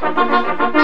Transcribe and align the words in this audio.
Thank 0.00 0.74
you. 0.74 0.77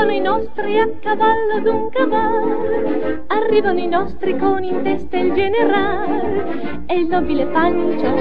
Arrivano 0.00 0.16
i 0.16 0.24
nostri 0.24 0.78
a 0.78 0.88
cavallo 0.98 1.60
d'un 1.60 1.90
cavallo, 1.90 3.22
arrivano 3.26 3.80
i 3.80 3.86
nostri 3.86 4.34
con 4.38 4.64
in 4.64 4.82
testa 4.82 5.18
il 5.18 5.34
generale 5.34 6.86
e 6.86 7.00
il 7.00 7.06
nobile 7.06 7.44
Pancio 7.44 8.14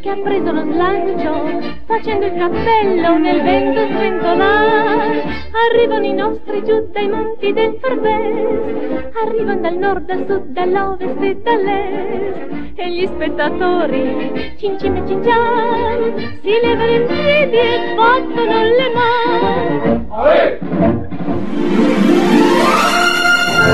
che 0.00 0.10
ha 0.10 0.16
preso 0.22 0.52
lo 0.52 0.62
slancio 0.62 1.60
facendo 1.86 2.26
il 2.26 2.34
cappello 2.34 3.18
nel 3.18 3.42
vento 3.42 3.84
sventolare. 3.84 5.24
Arrivano 5.70 6.04
i 6.04 6.12
nostri 6.12 6.62
giù 6.62 6.88
dai 6.92 7.08
monti 7.08 7.52
del 7.52 7.78
Farbes, 7.80 9.10
arrivano 9.24 9.60
dal 9.60 9.76
nord, 9.76 10.06
dal 10.06 10.24
sud, 10.28 10.44
dall'ovest 10.50 11.20
e 11.20 11.36
dall'est. 11.42 12.76
E 12.76 12.90
gli 12.90 13.06
spettatori 13.06 14.54
cincin 14.58 14.96
e 14.96 15.02
cincian 15.04 16.38
si 16.42 16.60
levano 16.62 16.92
in 16.92 17.06
piedi 17.06 17.56
e 17.56 17.94
battono 17.96 18.62
le 18.62 18.92
mani. 18.94 21.03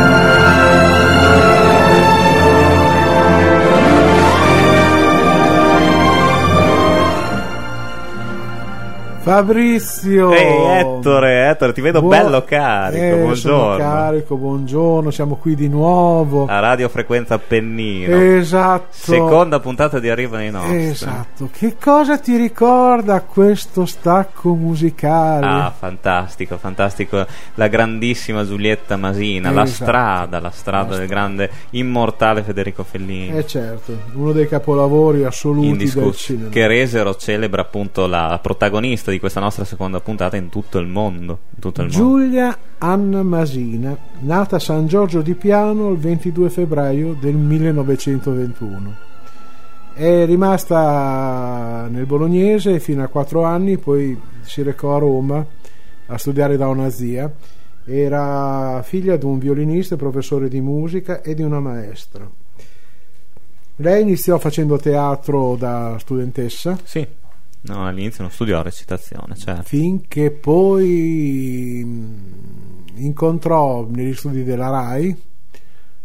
Thank 0.00 0.34
you. 0.34 0.39
Fabrizio 9.22 10.32
Ehi 10.32 10.78
Ettore, 10.80 11.50
Ettore, 11.50 11.72
ti 11.74 11.82
vedo 11.82 12.00
Buo- 12.00 12.08
bello 12.08 12.42
carico, 12.42 13.02
Eh, 13.04 13.16
buongiorno. 13.20 13.76
carico, 13.76 14.36
buongiorno, 14.36 15.10
siamo 15.10 15.36
qui 15.36 15.54
di 15.54 15.68
nuovo. 15.68 16.46
A 16.46 16.58
Radio 16.58 16.88
Frequenza 16.88 17.34
Appennino. 17.34 18.16
Esatto. 18.16 18.86
Seconda 18.90 19.60
puntata 19.60 19.98
di 19.98 20.08
Arrivano 20.08 20.42
i 20.44 20.50
nostri. 20.50 20.84
Esatto. 20.86 21.50
Che 21.52 21.76
cosa 21.78 22.16
ti 22.18 22.34
ricorda 22.36 23.20
questo 23.20 23.84
stacco 23.84 24.54
musicale? 24.54 25.44
Ah, 25.46 25.72
fantastico, 25.78 26.56
fantastico. 26.56 27.26
La 27.56 27.68
grandissima 27.68 28.46
Giulietta 28.46 28.96
Masina, 28.96 29.50
la 29.50 29.64
Esatto. 29.64 29.84
strada, 29.84 30.40
la 30.40 30.50
strada 30.50 30.92
La 30.92 30.96
del 30.96 31.06
grande 31.08 31.50
immortale 31.70 32.42
Federico 32.42 32.84
Fellini. 32.84 33.36
Eh 33.36 33.46
certo, 33.46 33.92
uno 34.14 34.32
dei 34.32 34.48
capolavori 34.48 35.24
assoluti 35.24 35.90
del 35.92 36.14
cinema. 36.14 36.48
che 36.48 36.66
resero 36.66 37.14
celebra 37.16 37.60
appunto 37.60 38.06
la 38.06 38.38
protagonista 38.42 39.08
di 39.10 39.18
questa 39.18 39.40
nostra 39.40 39.64
seconda 39.64 40.00
puntata 40.00 40.36
in 40.36 40.48
tutto 40.48 40.78
il 40.78 40.86
mondo. 40.86 41.40
Tutto 41.58 41.82
il 41.82 41.90
mondo. 41.90 42.04
Giulia 42.04 42.56
Anna 42.78 43.22
Masina, 43.22 43.96
nata 44.20 44.56
a 44.56 44.58
San 44.58 44.86
Giorgio 44.86 45.20
di 45.20 45.34
Piano 45.34 45.90
il 45.90 45.98
22 45.98 46.50
febbraio 46.50 47.14
del 47.14 47.34
1921. 47.34 49.08
È 49.92 50.24
rimasta 50.24 51.88
nel 51.90 52.06
bolognese 52.06 52.80
fino 52.80 53.02
a 53.02 53.08
quattro 53.08 53.42
anni, 53.44 53.76
poi 53.76 54.18
si 54.40 54.62
recò 54.62 54.96
a 54.96 54.98
Roma 54.98 55.44
a 56.06 56.18
studiare 56.18 56.56
da 56.56 56.68
una 56.68 56.88
zia. 56.90 57.30
Era 57.84 58.82
figlia 58.82 59.16
di 59.16 59.24
un 59.24 59.38
violinista 59.38 59.96
professore 59.96 60.48
di 60.48 60.60
musica 60.60 61.22
e 61.22 61.34
di 61.34 61.42
una 61.42 61.60
maestra. 61.60 62.28
Lei 63.76 64.02
iniziò 64.02 64.38
facendo 64.38 64.76
teatro 64.76 65.56
da 65.56 65.96
studentessa 65.98 66.78
Sì, 66.84 67.06
no, 67.62 67.86
all'inizio 67.86 68.22
non 68.22 68.32
studiò 68.32 68.62
recitazione, 68.62 69.36
certo. 69.36 69.62
finché 69.62 70.30
poi 70.30 71.82
mh, 71.84 72.98
incontrò 73.00 73.86
negli 73.88 74.14
studi 74.14 74.44
della 74.44 74.68
RAI 74.70 75.16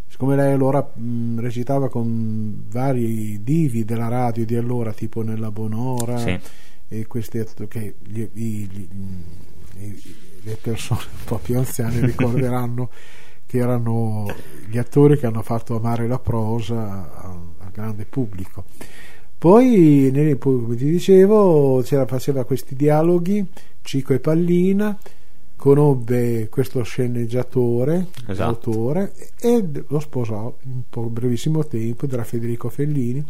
siccome 0.07 0.35
lei 0.35 0.53
allora 0.53 0.79
mh, 0.93 1.39
recitava 1.39 1.89
con 1.89 2.65
vari 2.69 3.43
divi 3.43 3.83
della 3.83 4.07
radio 4.07 4.45
di 4.45 4.55
allora 4.55 4.93
tipo 4.93 5.21
nella 5.23 5.51
Bonora 5.51 6.17
Sì. 6.17 6.39
e 6.87 7.05
questi 7.07 7.43
che 7.67 7.95
gli- 8.03 8.29
gli- 8.31 8.87
mh, 8.89 9.23
i- 9.79 10.15
le 10.43 10.57
persone 10.61 11.01
un 11.01 11.23
po' 11.25 11.37
più 11.37 11.57
anziane 11.57 11.99
ricorderanno 12.05 12.89
che 13.45 13.57
erano 13.57 14.25
gli 14.69 14.77
attori 14.77 15.17
che 15.17 15.25
hanno 15.25 15.41
fatto 15.41 15.75
amare 15.75 16.07
la 16.07 16.19
prosa 16.19 17.11
al, 17.21 17.37
al 17.59 17.71
grande 17.71 18.05
pubblico 18.05 18.65
poi, 19.45 20.09
nel- 20.11 20.37
poi, 20.37 20.59
come 20.59 20.75
ti 20.75 20.85
dicevo, 20.89 21.79
c'era, 21.83 22.07
faceva 22.07 22.45
questi 22.45 22.75
dialoghi, 22.75 23.45
Cico 23.83 24.13
e 24.13 24.19
Pallina, 24.19 24.97
conobbe 25.55 26.49
questo 26.49 26.81
sceneggiatore, 26.81 28.07
Esatto. 28.27 28.49
autore, 28.49 29.13
e 29.39 29.63
lo 29.87 29.99
sposò 29.99 30.51
in 30.63 30.81
po- 30.89 31.09
brevissimo 31.09 31.63
tempo, 31.63 32.07
era 32.09 32.23
Federico 32.23 32.69
Fellini, 32.69 33.23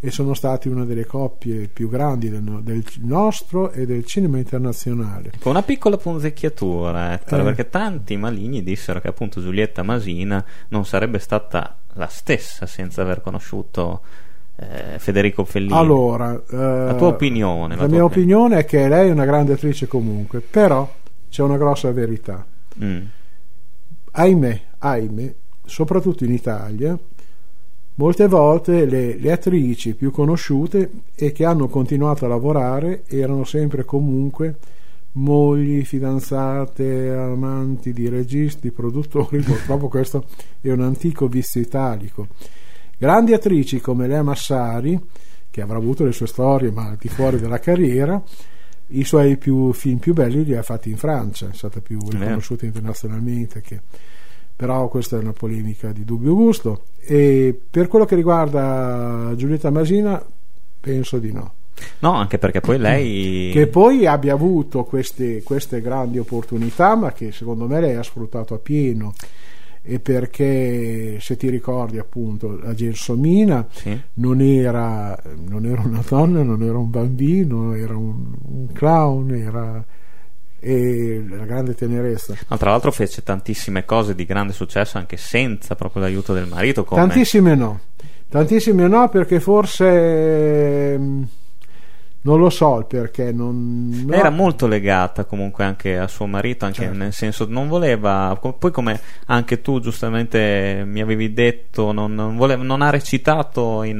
e 0.00 0.10
sono 0.10 0.34
stati 0.34 0.66
una 0.66 0.84
delle 0.84 1.06
coppie 1.06 1.68
più 1.72 1.88
grandi 1.88 2.28
del, 2.28 2.42
del 2.64 2.82
nostro 3.02 3.70
e 3.70 3.86
del 3.86 4.04
cinema 4.04 4.38
internazionale. 4.38 5.30
Con 5.38 5.52
una 5.52 5.62
piccola 5.62 5.96
punzecchiatura, 5.96 7.12
Ettore, 7.12 7.42
Eh. 7.42 7.44
perché 7.44 7.68
tanti 7.68 8.16
maligni 8.16 8.64
dissero 8.64 9.00
che 9.00 9.06
appunto 9.06 9.40
Giulietta 9.40 9.84
Masina 9.84 10.44
non 10.70 10.84
sarebbe 10.84 11.20
stata 11.20 11.78
la 11.92 12.08
stessa 12.08 12.66
senza 12.66 13.02
aver 13.02 13.20
conosciuto 13.20 14.00
eh, 14.56 14.98
Federico 14.98 15.44
Fellini. 15.44 15.72
Allora, 15.72 16.32
eh, 16.34 16.56
La 16.56 16.94
tua 16.94 17.08
opinione, 17.08 17.74
la 17.74 17.82
La, 17.82 17.86
tua 17.86 17.94
mia 17.96 18.04
opinione. 18.04 18.58
è 18.58 18.64
che 18.64 18.88
lei 18.88 19.08
è 19.08 19.12
una 19.12 19.24
grande 19.24 19.54
attrice 19.54 19.86
comunque, 19.86 20.40
però 20.40 20.90
c'è 21.28 21.42
una 21.42 21.56
grossa 21.56 21.90
verità. 21.92 22.44
Mm. 22.82 23.00
ahimè, 24.12 24.60
ahimè, 24.78 25.34
soprattutto 25.64 26.24
in 26.24 26.32
Italia, 26.32 26.98
molte 27.96 28.26
volte 28.28 28.86
le, 28.86 29.16
le 29.18 29.32
attrici 29.32 29.94
più 29.94 30.10
conosciute 30.10 30.90
e 31.14 31.32
che 31.32 31.44
hanno 31.44 31.68
continuato 31.68 32.24
a 32.24 32.28
lavorare 32.28 33.02
erano 33.08 33.44
sempre 33.44 33.84
comunque 33.84 34.56
mogli, 35.12 35.84
fidanzate, 35.84 37.10
amanti 37.10 37.92
di 37.92 38.08
registi, 38.08 38.70
produttori, 38.70 39.40
purtroppo 39.44 39.88
questo 39.88 40.24
è 40.60 40.70
un 40.70 40.80
antico 40.80 41.26
vizio 41.28 41.60
italico. 41.60 42.28
Grandi 43.02 43.32
attrici 43.32 43.80
come 43.80 44.06
Lea 44.06 44.22
Massari, 44.22 44.96
che 45.50 45.60
avrà 45.60 45.76
avuto 45.76 46.04
le 46.04 46.12
sue 46.12 46.28
storie 46.28 46.70
ma 46.70 46.86
al 46.86 46.96
di 47.00 47.08
fuori 47.08 47.40
della 47.40 47.58
carriera, 47.58 48.22
i 48.90 49.02
suoi 49.02 49.36
più, 49.38 49.72
film 49.72 49.98
più 49.98 50.12
belli 50.12 50.44
li 50.44 50.54
ha 50.54 50.62
fatti 50.62 50.88
in 50.88 50.96
Francia, 50.96 51.48
è 51.50 51.52
stata 51.52 51.80
più 51.80 51.98
Vero. 51.98 52.20
riconosciuta 52.20 52.64
internazionalmente. 52.64 53.60
Che... 53.60 53.80
Però 54.54 54.86
questa 54.86 55.16
è 55.16 55.18
una 55.18 55.32
polemica 55.32 55.90
di 55.90 56.04
dubbio 56.04 56.32
gusto. 56.36 56.84
E 57.00 57.58
per 57.68 57.88
quello 57.88 58.04
che 58.04 58.14
riguarda 58.14 59.32
Giulietta 59.34 59.70
Masina, 59.70 60.24
penso 60.78 61.18
di 61.18 61.32
no. 61.32 61.54
No, 61.98 62.12
anche 62.12 62.38
perché 62.38 62.60
poi 62.60 62.78
lei... 62.78 63.50
Che 63.52 63.66
poi 63.66 64.06
abbia 64.06 64.34
avuto 64.34 64.84
queste, 64.84 65.42
queste 65.42 65.80
grandi 65.80 66.20
opportunità, 66.20 66.94
ma 66.94 67.10
che 67.12 67.32
secondo 67.32 67.66
me 67.66 67.80
lei 67.80 67.96
ha 67.96 68.02
sfruttato 68.04 68.54
a 68.54 68.58
pieno. 68.58 69.12
E 69.84 69.98
perché 69.98 71.18
se 71.20 71.36
ti 71.36 71.50
ricordi 71.50 71.98
appunto 71.98 72.56
la 72.56 72.72
Gelsomina 72.72 73.66
Sì. 73.72 74.00
non 74.14 74.40
era, 74.40 75.20
non 75.48 75.66
era 75.66 75.82
una 75.82 76.04
donna, 76.08 76.42
non 76.42 76.62
era 76.62 76.78
un 76.78 76.88
bambino, 76.88 77.74
era 77.74 77.96
un, 77.96 78.32
un 78.42 78.72
clown, 78.72 79.32
era 79.32 79.84
e 80.64 81.24
la 81.28 81.44
grande 81.44 81.74
tenerezza. 81.74 82.36
No, 82.46 82.56
tra 82.56 82.70
l'altro 82.70 82.92
fece 82.92 83.24
tantissime 83.24 83.84
cose 83.84 84.14
di 84.14 84.24
grande 84.24 84.52
successo 84.52 84.96
anche 84.96 85.16
senza 85.16 85.74
proprio 85.74 86.02
l'aiuto 86.02 86.32
del 86.32 86.46
marito. 86.46 86.84
Come... 86.84 87.00
Tantissime 87.00 87.56
no, 87.56 87.80
tantissime 88.28 88.86
no 88.86 89.08
perché 89.08 89.40
forse 89.40 90.96
mm, 90.96 91.22
non 92.24 92.38
lo 92.38 92.50
so 92.50 92.78
il 92.78 92.86
perché. 92.86 93.32
Non, 93.32 94.04
no. 94.06 94.12
Era 94.12 94.30
molto 94.30 94.66
legata 94.66 95.24
comunque 95.24 95.64
anche 95.64 95.98
a 95.98 96.06
suo 96.06 96.26
marito, 96.26 96.64
anche 96.64 96.82
Certo. 96.82 96.96
nel 96.96 97.12
senso 97.12 97.46
non 97.48 97.68
voleva, 97.68 98.38
poi 98.58 98.70
come 98.70 99.00
anche 99.26 99.60
tu 99.60 99.80
giustamente 99.80 100.84
mi 100.86 101.00
avevi 101.00 101.32
detto, 101.32 101.92
non, 101.92 102.14
non 102.14 102.36
voleva- 102.36 102.62
non 102.62 102.80
ha 102.82 102.90
recitato 102.90 103.82
in, 103.82 103.96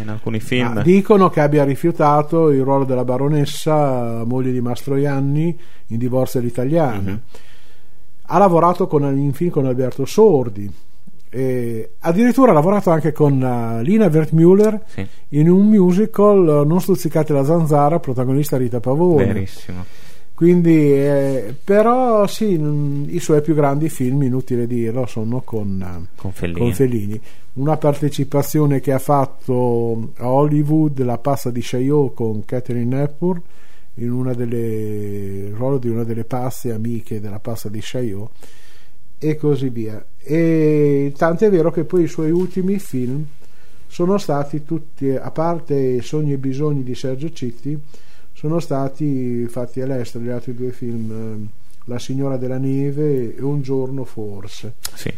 in 0.00 0.08
alcuni 0.08 0.40
film. 0.40 0.72
Ma 0.74 0.82
dicono 0.82 1.28
che 1.28 1.40
abbia 1.40 1.64
rifiutato 1.64 2.50
il 2.50 2.62
ruolo 2.62 2.84
della 2.84 3.04
baronessa, 3.04 4.24
moglie 4.24 4.52
di 4.52 4.60
Mastroianni, 4.60 5.58
in 5.88 5.98
Divorzio 5.98 6.40
all'italiana. 6.40 7.00
Mhm. 7.00 7.20
Ha 8.30 8.38
lavorato 8.38 8.86
con, 8.86 9.04
in 9.18 9.32
film 9.32 9.50
con 9.50 9.66
Alberto 9.66 10.04
Sordi. 10.04 10.70
E 11.30 11.90
addirittura 12.00 12.50
ha 12.50 12.54
lavorato 12.54 12.90
anche 12.90 13.12
con 13.12 13.42
eh, 13.42 13.82
Lina 13.82 14.06
Wertmüller 14.06 14.82
Sì, 14.86 15.06
in 15.30 15.50
un 15.50 15.68
musical 15.68 16.62
eh, 16.62 16.64
Non 16.66 16.80
stuzzicate 16.80 17.32
la 17.32 17.44
zanzara, 17.44 17.98
protagonista 18.00 18.56
Rita 18.56 18.80
Pavone. 18.80 19.26
verissimo. 19.26 19.84
Quindi, 20.34 20.92
eh, 20.92 21.52
però, 21.64 22.24
sì, 22.28 22.56
mm, 22.56 23.06
i 23.08 23.18
suoi 23.18 23.42
più 23.42 23.54
grandi 23.56 23.88
film, 23.88 24.22
inutile 24.22 24.68
dirlo, 24.68 25.04
sono 25.06 25.40
con, 25.40 25.82
eh, 25.82 26.06
Con 26.14 26.30
Fellini. 26.30 26.58
con 26.60 26.72
Fellini. 26.72 27.20
Una 27.54 27.76
partecipazione 27.76 28.78
che 28.78 28.92
ha 28.92 29.00
fatto 29.00 30.12
a 30.18 30.30
Hollywood, 30.30 31.02
La 31.02 31.18
pazza 31.18 31.50
di 31.50 31.60
Chaillot 31.60 32.14
con 32.14 32.44
Catherine 32.44 33.02
Hepburn, 33.02 33.42
in 33.94 34.12
una 34.12 34.32
delle, 34.32 34.58
il 35.48 35.54
ruolo 35.56 35.78
di 35.78 35.88
una 35.88 36.04
delle 36.04 36.22
pazze 36.22 36.72
amiche 36.72 37.20
della 37.20 37.40
pazza 37.40 37.68
di 37.68 37.80
Chaillot, 37.82 38.30
e 39.18 39.34
così 39.34 39.70
via. 39.70 40.00
E 40.30 41.14
tanto 41.16 41.46
è 41.46 41.50
vero 41.50 41.70
che 41.70 41.84
poi 41.84 42.02
i 42.02 42.06
suoi 42.06 42.30
ultimi 42.30 42.78
film 42.78 43.24
sono 43.86 44.18
stati 44.18 44.62
tutti, 44.62 45.08
a 45.08 45.30
parte 45.30 46.02
Sogni 46.02 46.34
e 46.34 46.36
bisogni 46.36 46.82
di 46.82 46.94
Sergio 46.94 47.32
Citti, 47.32 47.80
sono 48.34 48.60
stati 48.60 49.46
fatti 49.48 49.80
all'estero 49.80 50.22
gli 50.22 50.28
altri 50.28 50.54
due 50.54 50.70
film, 50.72 51.10
eh, 51.10 51.66
La 51.86 51.98
signora 51.98 52.36
della 52.36 52.58
neve 52.58 53.36
e 53.36 53.42
Un 53.42 53.62
giorno 53.62 54.04
forse. 54.04 54.74
Sì. 54.92 55.10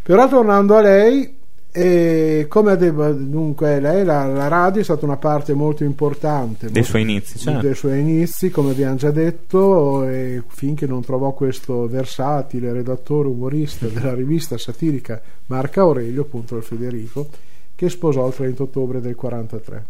Però 0.00 0.28
tornando 0.28 0.76
a 0.76 0.82
lei, 0.82 1.38
e 1.72 2.46
come 2.48 2.76
detto, 2.76 3.12
dunque 3.12 3.78
lei 3.78 4.04
la, 4.04 4.26
la, 4.26 4.48
radio 4.48 4.80
è 4.80 4.84
stata 4.84 5.04
una 5.04 5.16
parte 5.16 5.54
molto 5.54 5.84
importante 5.84 6.68
dei 6.68 6.82
suoi 6.82 7.02
inizi, 7.02 7.38
certo. 7.38 7.60
dei 7.60 7.76
suoi 7.76 8.00
inizi 8.00 8.50
come 8.50 8.72
abbiamo 8.72 8.96
già 8.96 9.12
detto 9.12 10.04
finché 10.48 10.86
non 10.86 11.02
trovò 11.02 11.32
questo 11.32 11.86
versatile 11.86 12.72
redattore 12.72 13.28
umorista 13.28 13.86
della 13.86 14.14
rivista 14.14 14.58
satirica 14.58 15.22
Marco 15.46 15.80
Aurelio 15.80 16.22
appunto 16.22 16.56
il 16.56 16.64
Federico 16.64 17.28
che 17.76 17.88
sposò 17.88 18.26
il 18.26 18.34
30 18.34 18.62
ottobre 18.64 19.00
del 19.00 19.14
43 19.14 19.84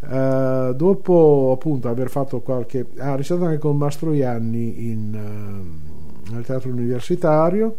uh, 0.00 0.04
eh, 0.04 0.72
dopo 0.74 1.52
appunto 1.54 1.88
aver 1.88 2.10
fatto 2.10 2.40
qualche 2.40 2.86
ha 2.96 3.14
recitato 3.14 3.44
anche 3.44 3.58
con 3.58 3.76
Mastroianni 3.76 4.90
in, 4.90 5.14
uh, 5.14 6.32
nel 6.32 6.44
teatro 6.44 6.70
universitario 6.70 7.76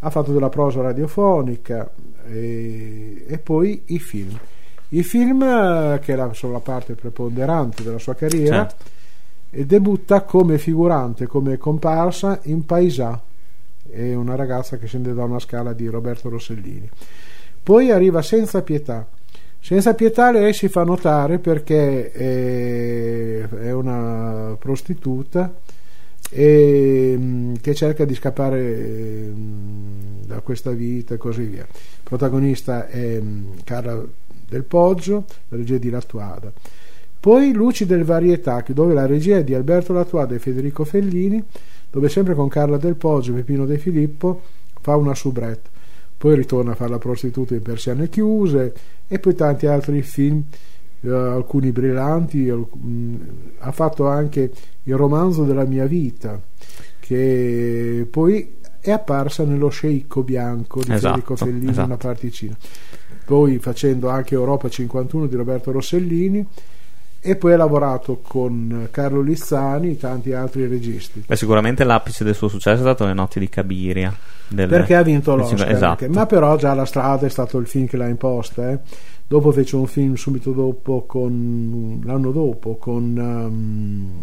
ha 0.00 0.10
fatto 0.10 0.32
della 0.32 0.48
prosa 0.48 0.82
radiofonica 0.82 1.90
e, 2.26 3.24
e 3.26 3.38
poi 3.38 3.82
i 3.86 3.98
film. 3.98 4.38
I 4.90 5.02
film, 5.02 5.42
eh, 5.42 5.98
che 6.02 6.28
sono 6.32 6.52
la 6.52 6.60
parte 6.60 6.94
preponderante 6.94 7.82
della 7.82 7.98
sua 7.98 8.14
carriera, 8.14 8.68
certo. 8.68 8.84
e 9.50 9.66
debutta 9.66 10.22
come 10.22 10.58
figurante, 10.58 11.26
come 11.26 11.56
comparsa 11.58 12.40
in 12.44 12.64
Paesà, 12.64 13.20
è 13.90 14.14
una 14.14 14.34
ragazza 14.34 14.76
che 14.76 14.86
scende 14.86 15.14
da 15.14 15.24
una 15.24 15.38
scala 15.38 15.72
di 15.72 15.86
Roberto 15.86 16.28
Rossellini. 16.28 16.88
Poi 17.62 17.90
arriva 17.90 18.22
Senza 18.22 18.62
Pietà. 18.62 19.06
Senza 19.58 19.94
Pietà 19.94 20.30
lei 20.30 20.52
si 20.52 20.68
fa 20.68 20.84
notare 20.84 21.38
perché 21.38 22.12
è 22.12 23.72
una 23.72 24.54
prostituta 24.58 25.52
e, 26.30 27.14
mm, 27.16 27.54
che 27.60 27.74
cerca 27.74 28.04
di 28.04 28.14
scappare 28.14 28.60
mm, 28.60 30.22
da 30.26 30.40
questa 30.40 30.70
vita 30.70 31.14
e 31.14 31.18
così 31.18 31.42
via. 31.42 31.62
Il 31.62 32.02
protagonista 32.02 32.88
è 32.88 33.20
mm, 33.20 33.50
Carla 33.64 34.04
del 34.48 34.64
Poggio, 34.64 35.24
la 35.48 35.56
regia 35.56 35.78
di 35.78 35.90
Lattuada. 35.90 36.52
Poi 37.18 37.52
Luci 37.52 37.86
del 37.86 38.04
Varietà, 38.04 38.64
dove 38.68 38.94
la 38.94 39.06
regia 39.06 39.38
è 39.38 39.44
di 39.44 39.54
Alberto 39.54 39.92
Lattuada 39.92 40.34
e 40.34 40.38
Federico 40.38 40.84
Fellini, 40.84 41.42
dove 41.90 42.08
sempre 42.08 42.34
con 42.34 42.48
Carla 42.48 42.76
del 42.76 42.94
Poggio 42.94 43.32
e 43.32 43.36
Peppino 43.36 43.66
De 43.66 43.78
Filippo 43.78 44.42
fa 44.80 44.96
una 44.96 45.14
soubrette. 45.14 45.70
Poi 46.16 46.34
ritorna 46.34 46.72
a 46.72 46.74
fare 46.74 46.90
la 46.90 46.98
prostituta 46.98 47.54
in 47.54 47.62
Persiane 47.62 48.08
Chiuse 48.08 48.74
e 49.08 49.18
poi 49.18 49.34
tanti 49.34 49.66
altri 49.66 50.02
film 50.02 50.44
eh, 51.06 51.10
alcuni 51.12 51.70
brillanti, 51.70 52.50
mh, 52.50 53.16
ha 53.60 53.72
fatto 53.72 54.08
anche 54.08 54.50
il 54.82 54.96
romanzo 54.96 55.44
della 55.44 55.64
mia 55.64 55.86
vita, 55.86 56.40
che 56.98 58.06
poi 58.10 58.56
è 58.80 58.90
apparsa 58.90 59.44
nello 59.44 59.68
sceicco 59.68 60.22
bianco 60.22 60.80
di 60.80 60.92
esatto, 60.92 61.06
Federico 61.06 61.36
Fellini, 61.36 61.70
esatto. 61.70 61.86
una 61.86 61.96
particina. 61.96 62.56
Poi 63.24 63.58
facendo 63.58 64.08
anche 64.08 64.34
Europa 64.34 64.68
51 64.68 65.26
di 65.26 65.34
Roberto 65.36 65.72
Rossellini 65.72 66.46
e 67.20 67.34
poi 67.34 67.54
ha 67.54 67.56
lavorato 67.56 68.20
con 68.22 68.86
Carlo 68.92 69.20
Lizzani 69.20 69.90
e 69.90 69.96
tanti 69.96 70.32
altri 70.32 70.68
registi. 70.68 71.24
Beh, 71.26 71.34
sicuramente 71.34 71.82
l'apice 71.82 72.22
del 72.22 72.36
suo 72.36 72.46
successo 72.46 72.76
è 72.76 72.84
stato 72.84 73.04
Le 73.04 73.14
notti 73.14 73.40
di 73.40 73.48
Cabiria. 73.48 74.14
Del... 74.46 74.68
Perché 74.68 74.94
ha 74.94 75.02
vinto 75.02 75.34
l'Oscar. 75.34 75.68
Esatto. 75.68 76.08
Ma 76.08 76.26
però 76.26 76.56
già 76.56 76.72
La 76.74 76.84
strada 76.84 77.26
è 77.26 77.28
stato 77.28 77.58
il 77.58 77.66
film 77.66 77.88
che 77.88 77.96
l'ha 77.96 78.06
imposta. 78.06 78.70
Eh. 78.70 78.78
Dopo 79.28 79.50
fece 79.50 79.74
un 79.74 79.88
film 79.88 80.14
subito 80.14 80.52
dopo, 80.52 81.02
con, 81.04 82.00
l'anno 82.04 82.30
dopo, 82.30 82.76
con 82.76 83.02
um, 83.16 84.22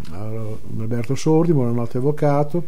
Alberto 0.80 1.14
Sordi, 1.14 1.52
Buonanotte 1.52 1.98
Avvocato. 1.98 2.64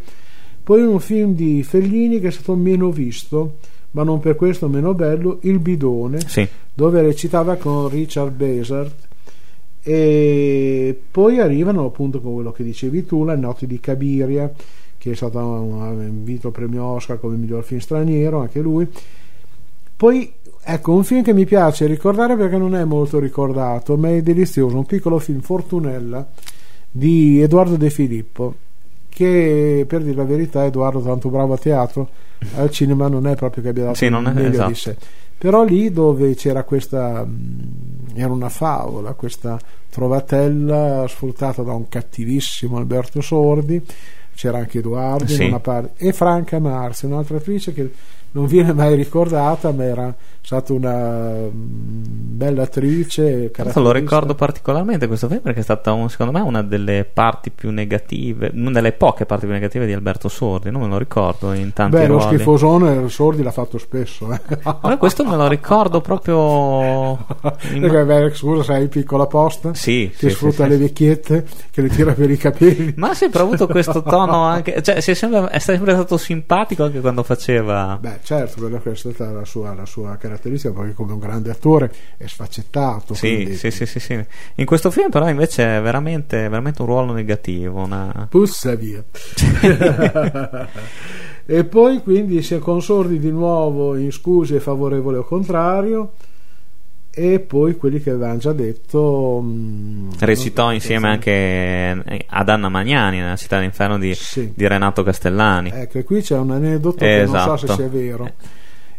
Poi 0.62 0.82
un 0.82 1.00
film 1.00 1.34
di 1.34 1.62
Fellini 1.62 2.20
che 2.20 2.28
è 2.28 2.30
stato 2.30 2.54
meno 2.54 2.90
visto, 2.90 3.56
ma 3.92 4.02
non 4.02 4.20
per 4.20 4.36
questo 4.36 4.68
meno 4.68 4.92
bello, 4.92 5.38
Il 5.42 5.60
Bidone, 5.60 6.20
sì. 6.28 6.46
dove 6.74 7.00
recitava 7.00 7.56
con 7.56 7.88
Richard 7.88 8.34
Besart. 8.34 9.08
E 9.82 11.00
poi 11.10 11.38
arrivano 11.38 11.86
appunto 11.86 12.20
con 12.20 12.34
quello 12.34 12.52
che 12.52 12.64
dicevi 12.64 13.06
tu, 13.06 13.24
Le 13.24 13.36
notti 13.36 13.66
di 13.66 13.80
Cabiria, 13.80 14.52
che 14.98 15.10
è 15.10 15.14
stato 15.14 15.38
un, 15.38 16.22
vinto 16.22 16.48
il 16.48 16.52
premio 16.52 16.84
Oscar 16.84 17.18
come 17.18 17.36
miglior 17.36 17.64
film 17.64 17.80
straniero, 17.80 18.40
anche 18.40 18.60
lui. 18.60 18.86
Poi 19.96 20.30
Ecco, 20.68 20.94
un 20.94 21.04
film 21.04 21.22
che 21.22 21.32
mi 21.32 21.44
piace 21.44 21.86
ricordare 21.86 22.34
perché 22.34 22.56
non 22.56 22.74
è 22.74 22.82
molto 22.82 23.20
ricordato, 23.20 23.96
ma 23.96 24.08
è 24.08 24.20
delizioso, 24.20 24.76
un 24.76 24.84
piccolo 24.84 25.20
film 25.20 25.38
Fortunella 25.38 26.28
di 26.90 27.40
Edoardo 27.40 27.76
De 27.76 27.88
Filippo, 27.88 28.54
che 29.08 29.84
per 29.86 30.02
dire 30.02 30.16
la 30.16 30.24
verità 30.24 30.64
Edoardo 30.64 31.02
tanto 31.02 31.28
bravo 31.28 31.52
a 31.52 31.56
teatro, 31.56 32.08
al 32.56 32.68
cinema 32.70 33.06
non 33.06 33.28
è 33.28 33.36
proprio 33.36 33.62
che 33.62 33.68
abbia 33.68 33.84
dato 33.84 33.94
sì, 33.94 34.08
non 34.08 34.26
è, 34.26 34.32
meglio 34.32 34.48
esatto. 34.48 34.68
di 34.68 34.74
sé. 34.74 34.96
Però 35.38 35.62
lì 35.62 35.92
dove 35.92 36.34
c'era 36.34 36.64
questa, 36.64 37.24
era 38.14 38.32
una 38.32 38.48
favola, 38.48 39.12
questa 39.12 39.56
trovatella 39.88 41.04
sfruttata 41.06 41.62
da 41.62 41.74
un 41.74 41.88
cattivissimo 41.88 42.76
Alberto 42.76 43.20
Sordi, 43.20 43.80
c'era 44.34 44.58
anche 44.58 44.78
Edoardo 44.78 45.28
sì. 45.28 45.48
parte, 45.62 46.04
e 46.04 46.12
Franca 46.12 46.58
Marzi, 46.58 47.06
un'altra 47.06 47.36
attrice 47.36 47.72
che 47.72 47.88
non 48.36 48.44
viene 48.44 48.74
mai 48.74 48.94
ricordata, 48.94 49.72
ma 49.72 49.84
era 49.84 50.14
stata 50.42 50.72
una 50.74 51.32
mm, 51.32 52.02
bella 52.36 52.62
attrice. 52.62 53.50
Lo 53.74 53.90
ricordo 53.90 54.34
particolarmente 54.34 55.06
questo 55.08 55.26
film 55.26 55.40
perché 55.40 55.60
è 55.60 55.62
stata 55.62 55.92
un, 55.92 56.08
secondo 56.10 56.30
me 56.30 56.40
una 56.40 56.62
delle 56.62 57.08
parti 57.10 57.50
più 57.50 57.70
negative, 57.70 58.52
una 58.54 58.70
delle 58.70 58.92
poche 58.92 59.24
parti 59.24 59.46
più 59.46 59.54
negative 59.54 59.86
di 59.86 59.92
Alberto 59.92 60.28
Sordi. 60.28 60.70
Non 60.70 60.82
me 60.82 60.88
lo 60.88 60.98
ricordo 60.98 61.52
in 61.54 61.72
tanti 61.72 61.96
Beh, 61.96 62.06
ruoli. 62.06 62.22
lo 62.22 62.28
schifosone 62.28 63.08
Sordi 63.08 63.42
l'ha 63.42 63.50
fatto 63.50 63.78
spesso. 63.78 64.32
Eh. 64.32 64.40
Ma 64.82 64.96
questo 64.98 65.24
me 65.24 65.34
lo 65.34 65.48
ricordo 65.48 66.02
proprio. 66.02 67.16
In... 67.72 67.80
Perché, 67.80 68.04
beh, 68.04 68.34
scusa, 68.34 68.62
sei 68.62 68.88
piccola 68.88 69.26
posta 69.26 69.72
sì, 69.72 70.12
che 70.16 70.28
sì, 70.28 70.34
sfrutta 70.34 70.64
sì, 70.64 70.68
le 70.68 70.76
vecchiette, 70.76 71.46
che 71.70 71.80
le 71.80 71.88
tira 71.88 72.12
per 72.12 72.30
i 72.30 72.36
capelli. 72.36 72.92
Ma 72.96 73.10
ha 73.10 73.14
sempre 73.14 73.40
avuto 73.40 73.66
questo 73.66 74.02
tono 74.02 74.42
anche. 74.42 74.80
Cioè, 74.82 74.96
è 74.96 75.00
sempre, 75.00 75.48
è 75.48 75.58
sempre 75.58 75.94
stato 75.94 76.18
simpatico 76.18 76.84
anche 76.84 77.00
quando 77.00 77.22
faceva. 77.22 77.98
Beh, 78.00 78.18
certo, 78.26 78.60
quella 78.60 78.82
è 78.82 78.94
stata 78.96 79.30
la 79.30 79.44
sua, 79.44 79.72
la 79.72 79.86
sua 79.86 80.16
caratteristica, 80.16 80.74
perché 80.74 80.94
come 80.94 81.12
un 81.12 81.20
grande 81.20 81.50
attore 81.50 81.94
è 82.16 82.26
sfaccettato. 82.26 83.14
Sì, 83.14 83.54
sì, 83.54 83.70
sì, 83.70 83.86
sì, 83.86 84.00
sì, 84.00 84.26
In 84.56 84.66
questo 84.66 84.90
film, 84.90 85.10
però, 85.10 85.28
invece 85.28 85.76
è 85.76 85.80
veramente, 85.80 86.48
veramente 86.48 86.82
un 86.82 86.88
ruolo 86.88 87.12
negativo. 87.12 87.84
Una... 87.84 88.26
Pussa 88.28 88.74
via. 88.74 89.04
e 91.46 91.64
poi 91.64 92.02
quindi 92.02 92.42
si 92.42 92.54
è 92.54 92.58
consordi 92.58 93.20
di 93.20 93.30
nuovo 93.30 93.94
in 93.94 94.10
scuse 94.10 94.58
favorevole 94.58 95.18
o 95.18 95.24
contrario 95.24 96.14
e 97.18 97.40
poi 97.40 97.76
quelli 97.76 97.98
che 97.98 98.10
avevamo 98.10 98.36
già 98.36 98.52
detto 98.52 99.40
mh, 99.40 100.18
recitò 100.18 100.70
insieme 100.70 101.08
anche 101.08 102.22
ad 102.26 102.48
Anna 102.50 102.68
Magnani 102.68 103.20
nella 103.20 103.36
città 103.36 103.56
dell'inferno 103.56 103.98
di, 103.98 104.14
sì. 104.14 104.52
di 104.54 104.68
Renato 104.68 105.02
Castellani 105.02 105.70
ecco 105.72 105.96
e 105.96 106.04
qui 106.04 106.20
c'è 106.20 106.36
un 106.36 106.50
aneddoto 106.50 107.02
esatto. 107.02 107.32
che 107.32 107.46
non 107.46 107.58
so 107.58 107.66
se 107.66 107.72
sia 107.72 107.88
vero 107.88 108.30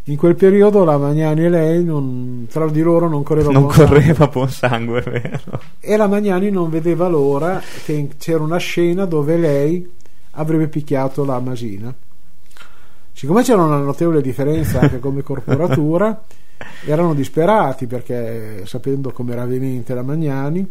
in 0.02 0.16
quel 0.16 0.34
periodo 0.34 0.82
la 0.82 0.98
Magnani 0.98 1.44
e 1.44 1.48
lei 1.48 1.84
non, 1.84 2.48
tra 2.50 2.68
di 2.68 2.82
loro 2.82 3.08
non 3.08 3.22
correva 3.22 3.52
non 3.52 3.62
buon 3.62 3.74
correva 3.74 4.02
sangue. 4.14 4.28
buon 4.32 4.48
sangue 4.50 5.00
vero 5.02 5.60
e 5.78 5.96
la 5.96 6.08
Magnani 6.08 6.50
non 6.50 6.70
vedeva 6.70 7.06
l'ora 7.06 7.62
che 7.84 8.08
c'era 8.18 8.42
una 8.42 8.58
scena 8.58 9.04
dove 9.04 9.36
lei 9.36 9.88
avrebbe 10.32 10.66
picchiato 10.66 11.24
la 11.24 11.38
Masina 11.38 11.94
siccome 13.18 13.42
c'era 13.42 13.64
una 13.64 13.78
notevole 13.78 14.20
differenza 14.20 14.78
anche 14.78 15.00
come 15.00 15.22
corporatura 15.22 16.22
erano 16.86 17.14
disperati 17.14 17.88
perché 17.88 18.62
sapendo 18.64 19.10
come 19.10 19.32
era 19.32 19.44
vemente 19.44 19.92
la 19.92 20.02
Magnani 20.02 20.64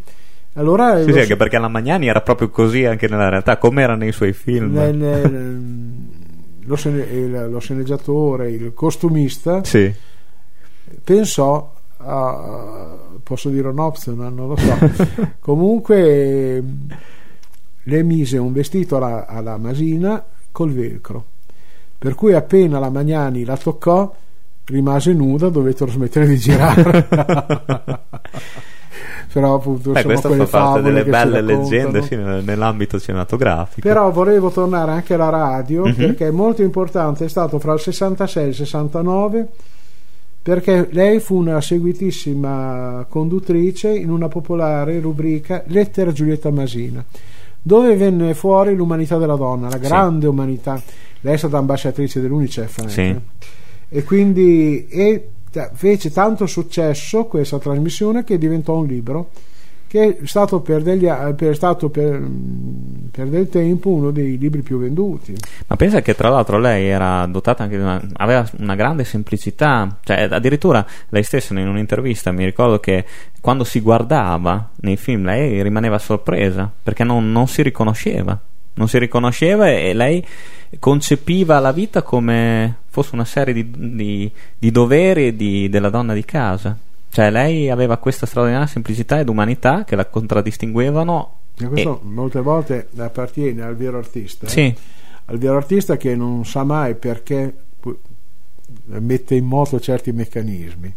allora 0.53 1.03
sì, 1.03 1.11
sì, 1.11 1.19
anche 1.19 1.35
perché 1.35 1.57
la 1.57 1.67
Magnani 1.67 2.07
era 2.07 2.21
proprio 2.21 2.49
così 2.49 2.85
anche 2.85 3.09
nella 3.09 3.27
realtà 3.27 3.57
come 3.57 3.83
era 3.83 3.95
nei 3.95 4.11
suoi 4.13 4.31
film. 4.31 4.71
Nel, 4.71 4.95
nel, 4.95 5.85
lo, 6.61 6.75
scene, 6.75 7.01
il, 7.01 7.49
lo, 7.51 7.59
sceneggiatore 7.59 8.49
il 8.49 8.73
costumista 8.73 9.63
sì. 9.63 9.93
pensò 11.03 11.73
a, 11.97 12.97
posso 13.21 13.49
dire 13.49 13.67
un 13.67 13.77
optional 13.77 14.33
non 14.33 14.47
lo 14.47 14.55
so. 14.55 14.77
Comunque 15.39 16.63
le 17.83 18.03
mise 18.03 18.37
un 18.37 18.53
vestito 18.53 18.95
alla, 18.95 19.27
alla 19.27 19.57
Masina 19.57 20.25
col 20.51 20.71
velcro 20.71 21.25
per 21.97 22.15
cui 22.15 22.33
appena 22.33 22.79
la 22.79 22.89
Magnani 22.89 23.43
la 23.45 23.57
toccò 23.57 24.13
rimase 24.65 25.13
nuda, 25.13 25.49
dovettero 25.49 25.89
smettere 25.91 26.27
di 26.27 26.37
girare. 26.37 27.07
Però 29.31 29.55
appunto 29.55 29.93
sono 29.93 30.03
questo 30.03 30.33
fa 30.45 30.45
parte 30.45 30.81
delle 30.81 31.03
belle 31.03 31.41
leggende 31.41 32.41
nell'ambito 32.43 32.99
cinematografico. 32.99 33.87
Però 33.87 34.09
volevo 34.09 34.49
tornare 34.49 34.91
anche 34.91 35.13
alla 35.13 35.29
radio 35.29 35.85
Mhm. 35.85 35.93
perché 35.95 36.27
è 36.27 36.31
molto 36.31 36.63
importante, 36.63 37.25
è 37.25 37.29
stato 37.29 37.59
fra 37.59 37.73
il 37.73 37.79
66 37.79 38.43
e 38.43 38.47
il 38.47 38.55
69 38.55 39.47
perché 40.41 40.87
lei 40.91 41.19
fu 41.19 41.35
una 41.35 41.59
seguitissima 41.59 43.05
conduttrice 43.09 43.89
in 43.93 44.09
una 44.09 44.29
popolare 44.29 44.99
rubrica 45.01 45.61
Lettera 45.67 46.11
Giulietta 46.13 46.49
Masina, 46.51 47.03
dove 47.61 47.95
venne 47.95 48.33
fuori 48.33 48.75
l'umanità 48.75 49.17
della 49.17 49.35
donna, 49.35 49.69
la 49.69 49.77
grande 49.77 50.25
sì. 50.25 50.31
umanità. 50.31 50.81
Lei 51.21 51.33
è 51.33 51.37
stata 51.37 51.57
ambasciatrice 51.57 52.21
dell'UNICEF 52.21 52.79
anche. 52.79 52.91
Sì. 52.91 53.15
E 53.89 54.03
quindi 54.03 54.87
e 54.87 55.29
fece 55.73 56.11
tanto 56.11 56.45
successo 56.45 57.25
questa 57.25 57.57
trasmissione 57.57 58.23
che 58.23 58.37
diventò 58.37 58.75
un 58.75 58.85
libro 58.85 59.29
che 59.87 60.17
è 60.17 60.25
stato 60.25 60.59
per, 60.59 60.83
degli, 60.83 61.07
per, 61.35 61.55
stato 61.55 61.89
per, 61.89 62.21
per, 63.11 63.27
del 63.27 63.49
tempo 63.49 63.89
uno 63.89 64.11
dei 64.11 64.37
libri 64.37 64.61
più 64.61 64.79
venduti. 64.79 65.35
Ma 65.67 65.75
pensa 65.75 66.01
che 66.01 66.15
tra 66.15 66.29
l'altro 66.29 66.59
lei 66.59 66.87
era 66.87 67.25
dotata 67.25 67.63
anche 67.63 67.77
di 67.77 67.81
una, 67.81 68.01
aveva 68.13 68.47
una 68.59 68.75
grande 68.75 69.03
semplicità, 69.03 69.99
cioè 70.03 70.27
addirittura 70.29 70.85
lei 71.09 71.23
stessa 71.23 71.53
in 71.57 71.67
un'intervista 71.67 72.31
mi 72.31 72.45
ricordo 72.45 72.79
che 72.79 73.05
quando 73.41 73.63
si 73.63 73.79
guardava 73.79 74.69
nei 74.81 74.97
film 74.97 75.25
lei 75.25 75.61
rimaneva 75.61 75.97
sorpresa 75.97 76.71
perché 76.83 77.03
non, 77.03 77.31
non 77.31 77.47
si 77.47 77.61
riconosceva, 77.61 78.39
non 78.73 78.87
si 78.87 78.97
riconosceva 78.99 79.69
e 79.69 79.93
lei 79.93 80.25
concepiva 80.79 81.59
la 81.59 81.71
vita 81.71 82.01
come 82.01 82.77
fosse 82.89 83.13
una 83.13 83.25
serie 83.25 83.53
di, 83.53 83.71
di, 83.95 84.31
di 84.57 84.71
doveri 84.71 85.35
di, 85.35 85.69
della 85.69 85.89
donna 85.89 86.13
di 86.13 86.25
casa. 86.25 86.77
Cioè, 87.09 87.31
lei 87.31 87.69
aveva 87.69 87.97
questa 87.97 88.25
straordinaria 88.25 88.67
semplicità 88.67 89.19
ed 89.19 89.29
umanità 89.29 89.83
che 89.83 89.95
la 89.95 90.05
contraddistinguevano. 90.05 91.33
E 91.59 91.67
questo 91.67 92.01
e... 92.01 92.05
molte 92.05 92.41
volte 92.41 92.87
appartiene 92.97 93.61
al 93.63 93.75
vero 93.75 93.97
artista. 93.97 94.45
Eh? 94.45 94.49
Sì. 94.49 94.75
Al 95.25 95.37
vero 95.37 95.57
artista 95.57 95.97
che 95.97 96.15
non 96.15 96.45
sa 96.45 96.63
mai 96.63 96.95
perché 96.95 97.53
mette 98.85 99.35
in 99.35 99.45
moto 99.45 99.79
certi 99.79 100.11
meccanismi. 100.11 100.93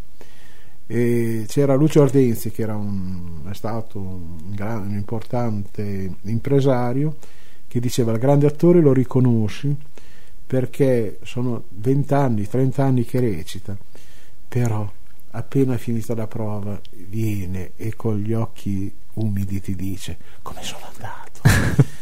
E 0.86 1.44
c'era 1.46 1.74
Lucio 1.74 2.02
Ardenzi 2.02 2.50
che 2.50 2.62
era 2.62 2.76
un, 2.76 3.48
è 3.48 3.54
stato 3.54 3.98
un, 3.98 4.54
gran, 4.54 4.88
un 4.88 4.96
importante 4.96 6.14
impresario 6.22 7.16
che 7.68 7.78
diceva 7.78 8.10
il 8.12 8.18
grande 8.18 8.48
attore 8.48 8.80
lo 8.80 8.92
riconosci 8.92 9.74
perché 10.44 11.20
sono 11.22 11.62
20 11.68 12.14
anni, 12.14 12.48
30 12.48 12.84
anni 12.84 13.04
che 13.04 13.20
recita, 13.20 13.76
però 14.48 14.90
appena 15.30 15.76
finita 15.76 16.16
la 16.16 16.26
prova 16.26 16.80
viene 16.90 17.70
e 17.76 17.94
con 17.94 18.18
gli 18.18 18.32
occhi 18.32 18.92
umidi 19.22 19.60
ti 19.60 19.74
dice 19.74 20.16
come 20.42 20.62
sono 20.62 20.84
andato. 20.92 21.40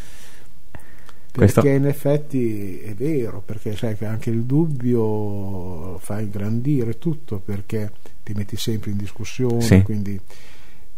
perché 1.38 1.60
Questo... 1.60 1.66
in 1.66 1.86
effetti 1.86 2.80
è 2.80 2.94
vero, 2.94 3.42
perché 3.44 3.76
sai 3.76 3.96
che 3.96 4.06
anche 4.06 4.30
il 4.30 4.42
dubbio 4.42 5.98
fa 5.98 6.20
ingrandire 6.20 6.98
tutto, 6.98 7.38
perché 7.38 7.92
ti 8.24 8.32
metti 8.32 8.56
sempre 8.56 8.90
in 8.90 8.96
discussione, 8.96 9.60
sì. 9.60 9.82
quindi... 9.82 10.20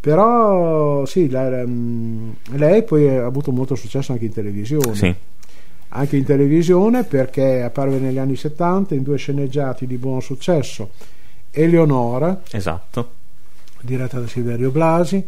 Però 0.00 1.04
sì, 1.04 1.28
la, 1.28 1.62
lei 1.62 2.84
poi 2.84 3.06
ha 3.06 3.26
avuto 3.26 3.52
molto 3.52 3.74
successo 3.74 4.12
anche 4.12 4.24
in 4.24 4.32
televisione. 4.32 4.94
Sì. 4.94 5.14
Anche 5.88 6.16
in 6.16 6.24
televisione 6.24 7.04
perché 7.04 7.60
apparve 7.60 7.98
negli 7.98 8.16
anni 8.16 8.34
70 8.34 8.94
in 8.94 9.02
due 9.02 9.18
sceneggiati 9.18 9.86
di 9.86 9.98
buon 9.98 10.22
successo 10.22 10.88
Eleonora, 11.50 12.42
esatto. 12.50 13.10
diretta 13.82 14.20
da 14.20 14.26
Silverio 14.26 14.70
Blasi, 14.70 15.26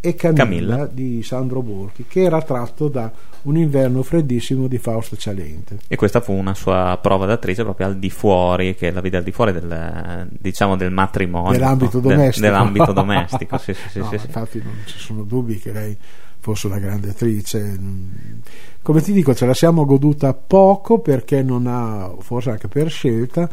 e 0.00 0.14
Camilla, 0.14 0.44
Camilla, 0.44 0.86
di 0.90 1.22
Sandro 1.22 1.62
Borchi, 1.62 2.06
che 2.08 2.22
era 2.22 2.40
tratto 2.42 2.88
da 2.88 3.10
Un 3.42 3.56
inverno 3.56 4.02
freddissimo 4.02 4.66
di 4.66 4.78
Fausto 4.78 5.16
Cialente. 5.16 5.78
E 5.88 5.96
questa 5.96 6.20
fu 6.20 6.32
una 6.32 6.54
sua 6.54 6.98
prova 7.00 7.26
d'attrice 7.26 7.62
proprio 7.62 7.86
al 7.86 7.98
di 7.98 8.10
fuori, 8.10 8.74
che 8.74 8.90
la 8.90 9.00
vide 9.00 9.18
al 9.18 9.22
di 9.22 9.32
fuori 9.32 9.52
del, 9.52 10.28
diciamo, 10.30 10.76
del 10.76 10.90
matrimonio. 10.90 11.52
Dell'ambito 11.52 12.00
domestico. 12.00 12.46
De, 12.46 12.52
dell'ambito 12.52 12.92
domestico, 12.92 13.58
sì, 13.62 13.74
sì, 13.74 13.98
no, 13.98 14.08
sì, 14.08 14.14
Infatti 14.14 14.62
non 14.62 14.74
ci 14.86 14.98
sono 14.98 15.22
dubbi 15.22 15.58
che 15.58 15.72
lei 15.72 15.96
fosse 16.38 16.66
una 16.66 16.78
grande 16.78 17.10
attrice. 17.10 17.78
Come 18.82 19.02
ti 19.02 19.12
dico, 19.12 19.34
ce 19.34 19.46
la 19.46 19.54
siamo 19.54 19.84
goduta 19.84 20.32
poco 20.32 21.00
perché 21.00 21.42
non 21.42 21.66
ha, 21.66 22.10
forse 22.20 22.50
anche 22.50 22.68
per 22.68 22.90
scelta, 22.90 23.48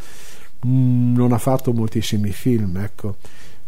Mm, 0.66 1.16
non 1.16 1.34
ha 1.34 1.38
fatto 1.38 1.72
moltissimi 1.72 2.32
film, 2.32 2.78
ecco. 2.78 3.18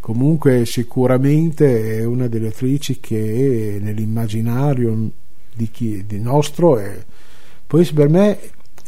Comunque 0.10 0.66
sicuramente 0.66 2.00
è 2.00 2.04
una 2.04 2.28
delle 2.28 2.48
attrici 2.48 3.00
che 3.00 3.78
nell'immaginario 3.80 5.12
di 5.54 5.70
chi 5.70 6.04
di 6.04 6.20
nostro 6.20 6.80
è. 6.80 6.98
Poi 7.68 7.86
per 7.94 8.10
me, 8.10 8.40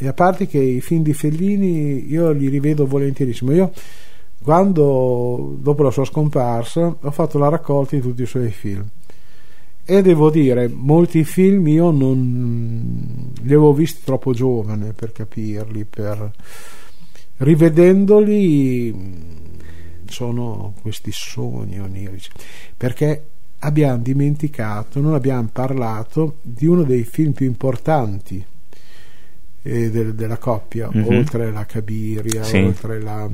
a 0.03 0.13
parte 0.13 0.47
che 0.47 0.57
i 0.57 0.81
film 0.81 1.03
di 1.03 1.13
Fellini 1.13 2.11
io 2.11 2.31
li 2.31 2.47
rivedo 2.47 2.87
volentierissimo. 2.87 3.51
Io 3.51 3.71
quando 4.41 5.57
dopo 5.59 5.83
la 5.83 5.91
sua 5.91 6.05
scomparsa 6.05 6.97
ho 6.99 7.11
fatto 7.11 7.37
la 7.37 7.49
raccolta 7.49 7.95
di 7.95 8.01
tutti 8.01 8.23
i 8.23 8.25
suoi 8.25 8.49
film 8.49 8.89
e 9.85 10.01
devo 10.01 10.31
dire 10.31 10.67
molti 10.73 11.23
film 11.23 11.67
io 11.67 11.91
non 11.91 13.31
li 13.39 13.45
avevo 13.45 13.73
visti 13.73 14.01
troppo 14.03 14.33
giovane 14.33 14.93
per 14.93 15.11
capirli 15.11 15.85
per 15.85 16.31
rivedendoli 17.37 19.40
sono 20.11 20.73
questi 20.81 21.11
sogni 21.11 21.79
onirici 21.79 22.29
perché 22.77 23.25
abbiamo 23.59 23.97
dimenticato, 23.97 24.99
non 24.99 25.13
abbiamo 25.13 25.49
parlato 25.51 26.37
di 26.41 26.65
uno 26.65 26.83
dei 26.83 27.03
film 27.03 27.31
più 27.31 27.45
importanti 27.45 28.45
eh, 29.63 29.91
del, 29.91 30.15
della 30.15 30.37
coppia, 30.37 30.89
mm-hmm. 30.93 31.17
oltre 31.17 31.51
la 31.51 31.65
Cabiria, 31.65 32.43
sì. 32.43 32.57
oltre 32.57 32.99
la... 32.99 33.29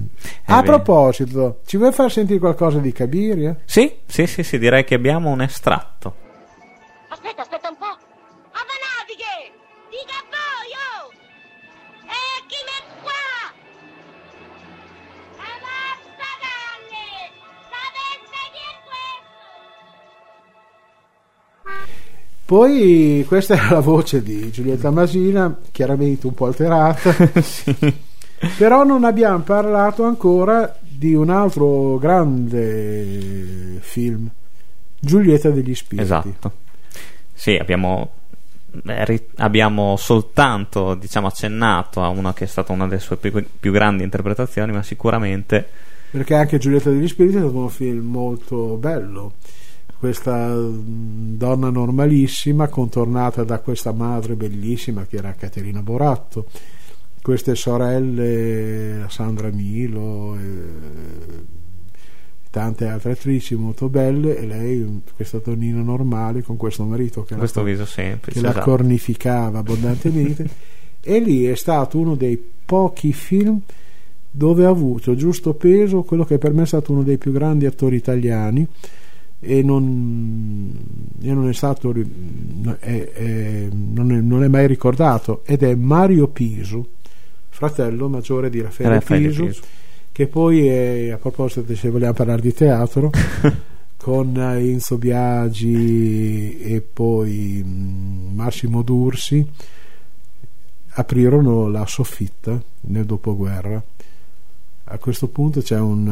A 0.46 0.64
proposito, 0.64 1.62
ci 1.66 1.78
vuoi 1.78 1.92
far 1.92 2.12
sentire 2.12 2.40
qualcosa 2.40 2.80
di 2.80 2.92
Cabiria? 2.92 3.58
Sì, 3.66 4.00
sì, 4.06 4.28
sì, 4.28 4.44
sì, 4.44 4.58
direi 4.58 4.84
che 4.84 4.96
abbiamo 4.96 5.30
un 5.30 5.42
estratto. 5.42 6.16
Aspetta, 7.10 7.42
aspetta 7.44 7.70
un 7.70 7.76
po'. 7.78 7.87
Poi 22.48 23.26
questa 23.28 23.56
era 23.56 23.72
la 23.72 23.80
voce 23.82 24.24
di 24.24 24.50
Giulietta 24.52 24.90
Masina, 24.90 25.54
chiaramente 25.70 26.28
un 26.28 26.34
po' 26.34 26.46
alterata, 26.46 27.12
sì. 27.44 27.76
però 28.58 28.86
non 28.86 29.04
abbiamo 29.04 29.40
parlato 29.40 30.06
ancora 30.06 30.74
di 30.80 31.14
un 31.14 31.30
altro 31.30 31.98
grande 31.98 33.80
film, 33.82 34.30
Giulietta 34.98 35.50
degli 35.50 35.76
Spiriti. 35.76 36.02
Esatto. 36.02 36.52
Sì, 37.34 37.58
abbiamo, 37.58 38.12
eh, 38.86 39.26
abbiamo 39.36 39.98
soltanto 39.98 40.96
diciamo, 40.96 41.28
accennato 41.28 42.02
a 42.02 42.08
una 42.08 42.34
che 42.34 42.46
è 42.46 42.48
stata 42.48 42.72
una 42.72 42.88
delle 42.88 43.02
sue 43.02 43.18
più, 43.18 43.46
più 43.60 43.74
grandi 43.74 44.04
interpretazioni, 44.04 44.72
ma 44.72 44.84
sicuramente... 44.84 45.68
Perché 46.12 46.36
anche 46.36 46.60
Giulietta 46.60 46.92
degli 46.92 47.10
Spiriti 47.10 47.36
è 47.36 47.40
stato 47.40 47.58
un 47.58 47.70
film 47.70 48.10
molto 48.10 48.78
bello 48.78 49.34
questa 49.98 50.54
mm, 50.56 51.36
donna 51.36 51.70
normalissima 51.70 52.68
contornata 52.68 53.44
da 53.44 53.60
questa 53.60 53.92
madre 53.92 54.36
bellissima 54.36 55.06
che 55.06 55.18
era 55.18 55.34
Caterina 55.34 55.82
Boratto 55.82 56.48
queste 57.22 57.56
sorelle 57.56 59.06
Sandra 59.10 59.50
Milo 59.50 60.38
e 60.38 61.56
tante 62.50 62.88
altre 62.88 63.12
attrici 63.12 63.56
molto 63.56 63.90
belle 63.90 64.38
e 64.38 64.46
lei 64.46 65.02
questa 65.16 65.40
donnina 65.44 65.82
normale 65.82 66.42
con 66.42 66.58
questo 66.58 66.84
marito 66.86 67.24
che, 67.24 67.36
questo 67.36 67.64
la, 67.64 67.86
semplice, 67.86 68.40
che 68.40 68.46
esatto. 68.46 68.60
la 68.60 68.64
cornificava 68.64 69.60
abbondantemente 69.60 70.50
e 71.02 71.20
lì 71.20 71.46
è 71.46 71.56
stato 71.56 72.00
uno 72.00 72.16
dei 72.16 72.42
pochi 72.66 73.14
film 73.14 73.60
dove 74.30 74.66
ha 74.66 74.70
avuto 74.70 75.16
giusto 75.16 75.54
peso 75.54 76.04
quello 76.04 76.24
che 76.24 76.38
per 76.38 76.54
me 76.54 76.64
è 76.64 76.68
stato 76.68 76.92
uno 76.92 77.04
dei 77.04 77.18
più 77.18 77.32
grandi 77.32 77.66
attori 77.66 77.96
italiani 77.96 78.68
e 79.40 79.62
non, 79.62 80.74
e 81.22 81.34
non 81.34 81.48
è 81.48 81.54
stato 81.54 81.94
è, 82.80 83.12
è, 83.12 83.68
non, 83.72 84.12
è, 84.12 84.20
non, 84.20 84.44
è, 84.44 84.48
mai 84.48 84.68
ricordato 84.68 85.44
ed 85.46 85.64
è 85.64 85.76
Mario 85.76 86.28
Pisu 86.28 86.86
fratello 87.50 88.10
maggiore 88.10 88.50
di 88.50 88.62
Raffaele, 88.62 88.96
Raffaele 88.96 89.28
Pisu, 89.30 89.46
Pisu, 89.46 89.62
che 90.12 90.28
poi 90.28 90.68
è 90.68 91.10
a 91.10 91.18
proposito 91.18 91.76
se 91.76 91.90
vogliamo 91.90 92.14
parlare 92.14 92.42
di 92.42 92.54
teatro 92.54 93.12
con 93.98 94.38
Enzo 94.38 94.98
Biagi 94.98 96.60
e 96.60 96.82
poi 96.82 97.64
mm, 97.64 98.36
Massimo 98.36 98.82
Dursi 98.82 99.46
aprirono 100.90 101.68
la 101.68 101.86
soffitta 101.86 102.60
nel 102.82 103.06
dopoguerra 103.06 103.84
a 104.90 104.98
questo 105.00 105.28
punto 105.28 105.62
c'è 105.62 105.80
un, 105.80 106.08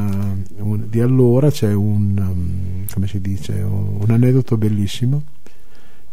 uh, 0.58 0.70
un, 0.70 0.90
di 0.90 1.00
allora 1.00 1.50
c'è 1.50 1.74
un 1.74 2.18
um, 2.18 2.86
come 2.94 3.08
si 3.08 3.22
dice 3.22 3.54
un, 3.54 3.98
un, 4.02 4.10
aneddoto 4.10 4.58
bellissimo 4.58 5.24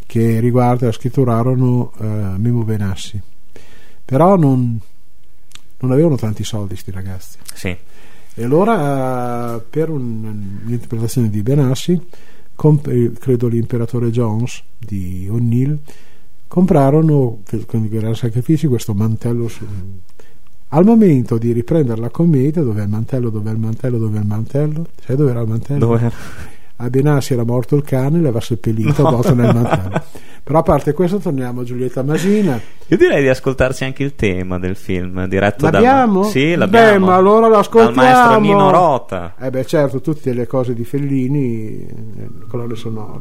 che 0.07 0.40
riguarda 0.40 0.92
scritturarono 0.92 1.92
uh, 1.97 2.04
Mimo 2.37 2.62
Benassi 2.62 3.21
però 4.04 4.37
non, 4.37 4.78
non 5.78 5.90
avevano 5.90 6.16
tanti 6.16 6.45
soldi 6.45 6.76
sti 6.76 6.90
ragazzi 6.90 7.38
sì. 7.54 7.76
E 8.35 8.45
allora, 8.45 9.57
eh, 9.57 9.61
per 9.69 9.90
un- 9.90 10.61
un'interpretazione 10.64 11.28
di 11.28 11.42
Benassi, 11.42 12.00
comp- 12.54 12.88
eh, 12.88 13.12
credo 13.19 13.47
l'imperatore 13.47 14.11
Jones 14.11 14.62
di 14.78 15.28
O'Neill, 15.31 15.78
comprarono 16.49 17.42
con 17.66 17.85
i 17.85 17.88
grandi 17.88 18.16
sacrifici 18.16 18.66
questo 18.66 18.95
mantello. 18.95 19.50
Al 20.75 20.85
momento 20.87 21.37
di 21.37 21.52
riprendere 21.52 22.00
la 22.00 22.09
commedia, 22.09 22.62
dov'è 22.62 22.83
il 22.83 22.88
mantello, 22.88 23.29
dov'è 23.29 23.50
il 23.50 23.59
mantello, 23.59 23.99
dov'è 23.99 24.19
il 24.19 24.26
mantello? 24.26 24.87
Sai 25.05 25.17
dove 25.17 25.31
era 25.31 25.41
il 25.43 25.49
mantello? 25.49 25.79
Dove 25.81 25.99
era? 25.99 26.12
A 26.76 26.88
Benassi 26.88 27.35
era 27.35 27.45
morto 27.45 27.76
il 27.76 27.83
cane, 27.83 28.17
l'aveva 28.19 28.41
seppellito 28.41 29.07
avvolto 29.07 29.35
nel 29.35 29.55
mantello. 29.55 30.02
Però 30.43 30.59
a 30.59 30.62
parte 30.62 30.95
questo 30.95 31.19
torniamo 31.19 31.61
a 31.61 31.64
Giulietta 31.64 32.02
Masina. 32.02 32.59
Io 32.87 32.97
direi 32.97 33.21
di 33.23 33.29
ascoltarci 33.29 33.85
anche 33.85 34.02
il 34.02 34.14
tema 34.17 34.59
del 34.59 34.75
film 34.75 35.26
diretto 35.29 35.69
L'abbiamo? 35.71 36.23
dal 36.23 36.31
Sì, 36.31 36.41
Beh, 36.47 36.57
l'abbiamo. 36.57 37.07
ma 37.07 37.14
allora 37.17 37.43
Dal 37.49 37.50
l'ascoltiamo. 37.59 37.95
maestro 37.95 38.41
Nino 38.41 38.71
Rota. 38.71 39.35
Eh 39.38 39.50
beh 39.50 39.67
certo, 39.67 40.00
tutte 40.00 40.33
le 40.33 40.47
cose 40.47 40.73
di 40.75 40.85
Fellini, 40.85 41.87
eh, 41.87 42.29
colonne 42.49 42.75
sonore. 42.76 43.21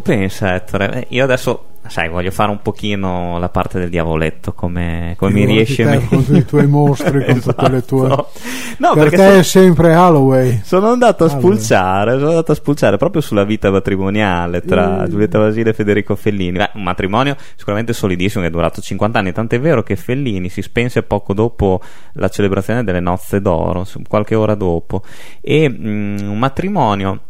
Tu 0.00 0.02
pensa, 0.02 0.54
Ettore, 0.54 0.92
eh, 0.92 1.06
io 1.10 1.24
adesso, 1.24 1.64
sai, 1.86 2.08
voglio 2.08 2.30
fare 2.30 2.50
un 2.50 2.60
pochino 2.62 3.38
la 3.38 3.50
parte 3.50 3.78
del 3.78 3.90
diavoletto, 3.90 4.54
come, 4.54 5.14
come 5.18 5.32
mi 5.32 5.44
riesce 5.44 5.82
te 5.84 5.90
a 5.90 5.98
me. 5.98 6.06
con 6.08 6.36
i 6.36 6.44
tuoi 6.46 6.66
mostri, 6.66 7.22
con 7.24 7.40
tutte 7.42 7.68
le 7.68 7.84
tue... 7.84 8.06
Esatto. 8.06 8.28
No, 8.78 8.92
per 8.94 9.02
perché 9.02 9.16
te 9.16 9.22
sono- 9.26 9.38
è 9.38 9.42
sempre 9.42 9.94
Holloway. 9.94 10.60
Sono 10.64 10.88
andato 10.90 11.24
a 11.24 11.28
spulciare, 11.28 12.12
sono 12.14 12.28
andato 12.30 12.52
a 12.52 12.54
spulciare 12.54 12.96
proprio 12.96 13.20
sulla 13.20 13.44
vita 13.44 13.70
matrimoniale 13.70 14.62
tra 14.62 15.02
Mm. 15.02 15.04
Giulietta 15.10 15.38
Basile 15.38 15.70
e 15.70 15.74
Federico 15.74 16.16
Fellini. 16.16 16.56
Beh, 16.56 16.70
un 16.74 16.82
matrimonio 16.82 17.36
sicuramente 17.56 17.92
solidissimo 17.92 18.42
che 18.42 18.48
è 18.48 18.52
durato 18.52 18.80
50 18.80 19.18
anni, 19.18 19.32
tant'è 19.32 19.60
vero 19.60 19.82
che 19.82 19.96
Fellini 19.96 20.48
si 20.48 20.62
spense 20.62 21.02
poco 21.02 21.34
dopo 21.34 21.80
la 22.14 22.28
celebrazione 22.28 22.84
delle 22.84 23.00
nozze 23.00 23.42
d'oro, 23.42 23.86
qualche 24.08 24.34
ora 24.34 24.54
dopo. 24.54 25.02
E 25.42 25.68
mm, 25.68 26.18
un 26.28 26.38
matrimonio, 26.38 27.20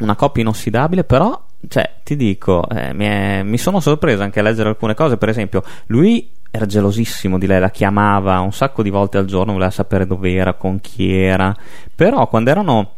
una 0.00 0.16
coppia 0.16 0.42
inossidabile, 0.42 1.04
però, 1.04 1.48
cioè, 1.68 1.96
ti 2.02 2.16
dico, 2.16 2.68
eh, 2.68 2.92
mi, 2.92 3.04
è- 3.06 3.42
mi 3.42 3.58
sono 3.58 3.80
sorpreso 3.80 4.22
anche 4.22 4.40
a 4.40 4.42
leggere 4.42 4.68
alcune 4.70 4.94
cose, 4.94 5.16
per 5.16 5.28
esempio, 5.28 5.62
lui 5.86 6.30
era 6.50 6.66
gelosissimo 6.66 7.38
di 7.38 7.46
lei, 7.46 7.60
la 7.60 7.70
chiamava 7.70 8.40
un 8.40 8.52
sacco 8.52 8.82
di 8.82 8.90
volte 8.90 9.18
al 9.18 9.26
giorno, 9.26 9.52
voleva 9.52 9.70
sapere 9.70 10.06
dove 10.06 10.32
era, 10.32 10.54
con 10.54 10.80
chi 10.80 11.12
era, 11.12 11.54
però 11.94 12.28
quando 12.28 12.50
erano 12.50 12.94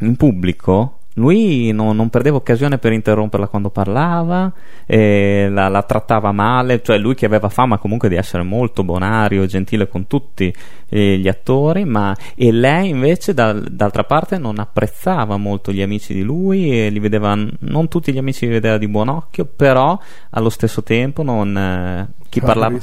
in 0.00 0.16
pubblico 0.16 1.00
lui 1.16 1.72
non, 1.72 1.96
non 1.96 2.10
perdeva 2.10 2.36
occasione 2.36 2.78
per 2.78 2.92
interromperla 2.92 3.48
quando 3.48 3.70
parlava, 3.70 4.52
eh, 4.84 5.48
la, 5.50 5.68
la, 5.68 5.82
trattava 5.82 6.30
male, 6.32 6.82
cioè 6.82 6.98
lui 6.98 7.14
che 7.14 7.24
aveva 7.24 7.48
fama 7.48 7.78
comunque 7.78 8.08
di 8.08 8.16
essere 8.16 8.42
molto 8.42 8.84
bonario 8.84 9.42
e 9.42 9.46
gentile 9.46 9.88
con 9.88 10.06
tutti 10.06 10.52
eh, 10.88 11.16
gli 11.16 11.28
attori, 11.28 11.84
ma 11.84 12.14
e 12.34 12.52
lei 12.52 12.90
invece 12.90 13.32
dal, 13.32 13.62
d'altra 13.62 14.04
parte 14.04 14.36
non 14.36 14.58
apprezzava 14.58 15.38
molto 15.38 15.72
gli 15.72 15.80
amici 15.80 16.12
di 16.12 16.22
lui 16.22 16.70
e 16.80 16.90
li 16.90 16.98
vedeva, 16.98 17.34
non 17.34 17.88
tutti 17.88 18.12
gli 18.12 18.18
amici 18.18 18.46
li 18.46 18.52
vedeva 18.52 18.76
di 18.76 18.88
buon 18.88 19.08
occhio, 19.08 19.46
però 19.46 19.98
allo 20.30 20.50
stesso 20.50 20.82
tempo 20.82 21.22
non, 21.22 21.56
eh, 21.56 22.08
chi, 22.28 22.40
parlava, 22.40 22.78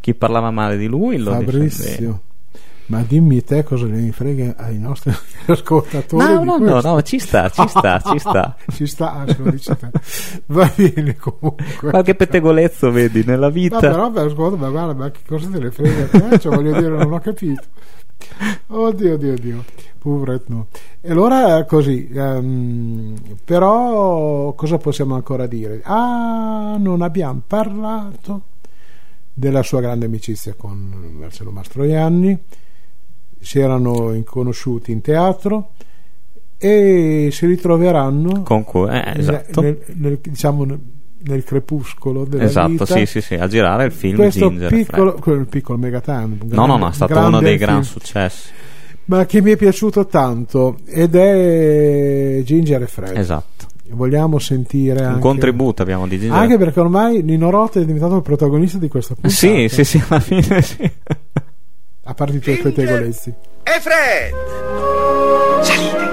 chi, 0.00 0.14
parlava, 0.14 0.50
male 0.50 0.76
di 0.76 0.86
lui 0.86 1.18
lo 1.18 1.30
Fabrizio. 1.30 2.20
Ma 2.88 3.02
dimmi 3.02 3.42
te 3.42 3.64
cosa 3.64 3.86
ne 3.86 4.12
frega 4.12 4.54
ai 4.58 4.78
nostri 4.78 5.12
ascoltatori. 5.46 6.24
No, 6.24 6.44
no, 6.44 6.58
no, 6.58 6.80
no, 6.80 7.02
ci 7.02 7.18
sta, 7.18 7.48
ci 7.48 7.66
sta, 7.66 8.00
ci 8.00 8.18
sta. 8.18 8.56
ci 8.70 8.86
sta, 8.86 9.12
ah, 9.12 9.26
Va 10.46 10.72
bene 10.76 11.16
comunque. 11.16 11.90
Qualche 11.90 12.14
pettegolezzo 12.14 12.92
vedi 12.92 13.24
nella 13.24 13.50
vita. 13.50 13.80
No, 13.80 14.10
però, 14.12 14.24
ascolta, 14.24 14.56
ma 14.56 14.70
guarda, 14.70 14.94
ma 14.94 15.10
che 15.10 15.20
cosa 15.26 15.48
te 15.48 15.58
ne 15.58 15.70
frega 15.72 16.06
te? 16.06 16.38
Cioè, 16.38 16.54
voglio 16.54 16.72
dire, 16.78 16.88
non 16.88 17.12
ho 17.12 17.18
capito. 17.18 17.62
Oddio, 18.68 19.14
oddio, 19.14 19.32
oddio. 19.32 19.64
Poveretto. 19.98 20.68
E 21.00 21.10
allora 21.10 21.64
così, 21.64 22.08
um, 22.12 23.16
però 23.44 24.52
cosa 24.52 24.78
possiamo 24.78 25.16
ancora 25.16 25.48
dire? 25.48 25.80
Ah, 25.82 26.76
non 26.78 27.02
abbiamo 27.02 27.42
parlato 27.44 28.42
della 29.34 29.64
sua 29.64 29.80
grande 29.80 30.06
amicizia 30.06 30.54
con 30.56 31.16
Marcello 31.18 31.50
Mastroianni 31.50 32.38
si 33.40 33.58
erano 33.58 34.20
conosciuti 34.24 34.92
in 34.92 35.00
teatro 35.00 35.72
e 36.58 37.28
si 37.30 37.46
ritroveranno 37.46 38.42
con 38.42 38.64
cui, 38.64 38.88
eh, 38.88 39.12
esatto. 39.16 39.60
nel, 39.60 39.78
nel, 39.94 40.18
diciamo, 40.22 40.64
nel 40.64 41.44
crepuscolo 41.44 42.24
della 42.24 42.44
esatto, 42.44 42.68
vita. 42.68 42.86
sì, 42.86 43.06
sì, 43.06 43.20
sì, 43.20 43.34
a 43.34 43.46
girare 43.46 43.84
il 43.84 43.92
film 43.92 44.16
questo 44.16 44.48
Ginger 44.48 44.70
piccolo, 44.70 45.12
quello, 45.14 45.40
il 45.40 45.46
piccolo 45.46 45.78
Megaton 45.78 46.38
no, 46.44 46.66
no, 46.66 46.76
no, 46.76 46.88
è 46.88 46.92
stato 46.92 47.18
uno 47.18 47.40
dei 47.40 47.56
gran 47.56 47.84
successi. 47.84 48.50
Ma 49.06 49.24
che 49.24 49.40
mi 49.40 49.52
è 49.52 49.56
piaciuto 49.56 50.06
tanto 50.06 50.78
ed 50.86 51.14
è 51.14 52.40
Ginger 52.42 52.82
e 52.82 52.86
Fred. 52.86 53.16
Esatto. 53.16 53.66
Vogliamo 53.90 54.40
sentire 54.40 54.98
un 54.98 55.06
anche, 55.06 55.20
contributo 55.20 55.82
abbiamo 55.82 56.08
di 56.08 56.18
Ginger 56.18 56.36
anche 56.36 56.58
perché 56.58 56.80
ormai 56.80 57.22
Nino 57.22 57.50
Rota 57.50 57.78
è 57.78 57.84
diventato 57.84 58.16
il 58.16 58.22
protagonista 58.22 58.78
di 58.78 58.88
questa 58.88 59.14
puntata. 59.14 59.32
sì, 59.34 59.68
sì, 59.68 59.84
sì, 59.84 60.02
alla 60.08 60.20
fine 60.20 60.62
sì 60.62 60.90
a 62.06 62.14
parte 62.14 62.36
i 62.36 62.40
tuoi 62.40 62.56
pettegolezzi. 62.56 63.34
E 63.62 63.80
Fred! 63.80 64.32
Salite! 65.62 66.05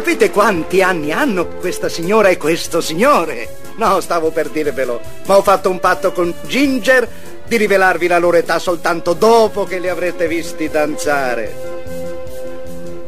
Sapete 0.00 0.30
quanti 0.30 0.80
anni 0.80 1.12
hanno 1.12 1.46
questa 1.46 1.90
signora 1.90 2.30
e 2.30 2.38
questo 2.38 2.80
signore? 2.80 3.56
No, 3.76 4.00
stavo 4.00 4.30
per 4.30 4.48
dirvelo, 4.48 4.98
ma 5.26 5.36
ho 5.36 5.42
fatto 5.42 5.68
un 5.68 5.78
patto 5.78 6.12
con 6.12 6.34
Ginger 6.46 7.06
di 7.46 7.58
rivelarvi 7.58 8.06
la 8.06 8.16
loro 8.16 8.38
età 8.38 8.58
soltanto 8.58 9.12
dopo 9.12 9.64
che 9.64 9.78
li 9.78 9.90
avrete 9.90 10.26
visti 10.26 10.70
danzare. 10.70 11.54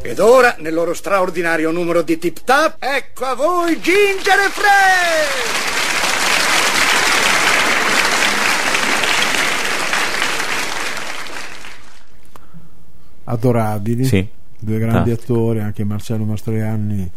Ed 0.03 0.19
ora, 0.19 0.55
nel 0.59 0.75
loro 0.75 0.93
straordinario 0.93 1.71
numero 1.71 2.03
di 2.03 2.19
tip 2.19 2.43
tap, 2.43 2.75
ecco 2.77 3.25
a 3.25 3.33
voi 3.33 3.81
Ginger 3.81 4.37
e 4.37 4.49
Fred! 4.51 4.71
Adorabili. 13.23 14.05
Sì 14.05 14.41
due 14.63 14.79
grandi 14.79 15.11
ah. 15.11 15.13
attori, 15.13 15.59
anche 15.59 15.83
Marcello 15.83 16.25
Mastroianni 16.25 17.11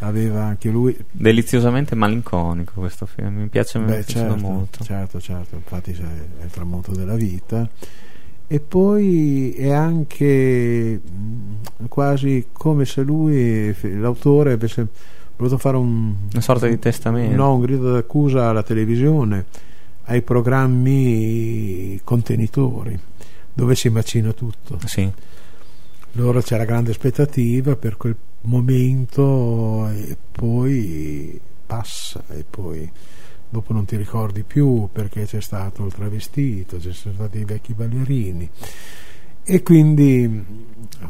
aveva 0.00 0.44
anche 0.44 0.68
lui. 0.68 0.96
Deliziosamente 1.10 1.94
malinconico 1.94 2.80
questo 2.80 3.06
film 3.06 3.36
mi 3.36 3.48
piace, 3.48 3.78
Beh, 3.78 4.04
certo, 4.04 4.36
molto. 4.36 4.84
certo 4.84 5.20
certo 5.20 5.56
infatti 5.56 5.92
è 5.92 6.44
il 6.44 6.50
tramonto 6.50 6.92
della 6.92 7.14
vita. 7.14 7.68
E 8.48 8.60
poi 8.60 9.52
è 9.54 9.72
anche 9.72 11.00
mm, 11.10 11.86
quasi 11.88 12.46
come 12.52 12.84
se 12.84 13.02
lui 13.02 13.74
l'autore 13.98 14.52
avesse 14.52 14.86
voluto 15.36 15.58
fare 15.58 15.76
un, 15.76 16.14
una 16.32 16.42
sorta 16.42 16.68
di 16.68 16.78
testamento. 16.78 17.34
No, 17.34 17.54
un 17.54 17.60
grido 17.62 17.92
d'accusa 17.92 18.48
alla 18.48 18.62
televisione 18.62 19.46
ai 20.08 20.22
programmi 20.22 22.00
contenitori 22.04 22.96
dove 23.52 23.74
si 23.74 23.88
macina 23.88 24.32
tutto. 24.32 24.78
Sì 24.84 25.10
loro 26.16 26.40
c'era 26.40 26.64
grande 26.64 26.90
aspettativa 26.90 27.76
per 27.76 27.96
quel 27.96 28.16
momento 28.42 29.88
e 29.88 30.16
poi 30.32 31.38
passa 31.66 32.24
e 32.30 32.44
poi 32.48 32.90
dopo 33.48 33.72
non 33.72 33.84
ti 33.84 33.96
ricordi 33.96 34.42
più 34.42 34.88
perché 34.90 35.26
c'è 35.26 35.40
stato 35.40 35.84
il 35.84 35.92
travestito, 35.92 36.80
ci 36.80 36.92
sono 36.92 37.14
stati 37.14 37.38
i 37.38 37.44
vecchi 37.44 37.74
ballerini 37.74 38.48
e 39.44 39.62
quindi 39.62 40.44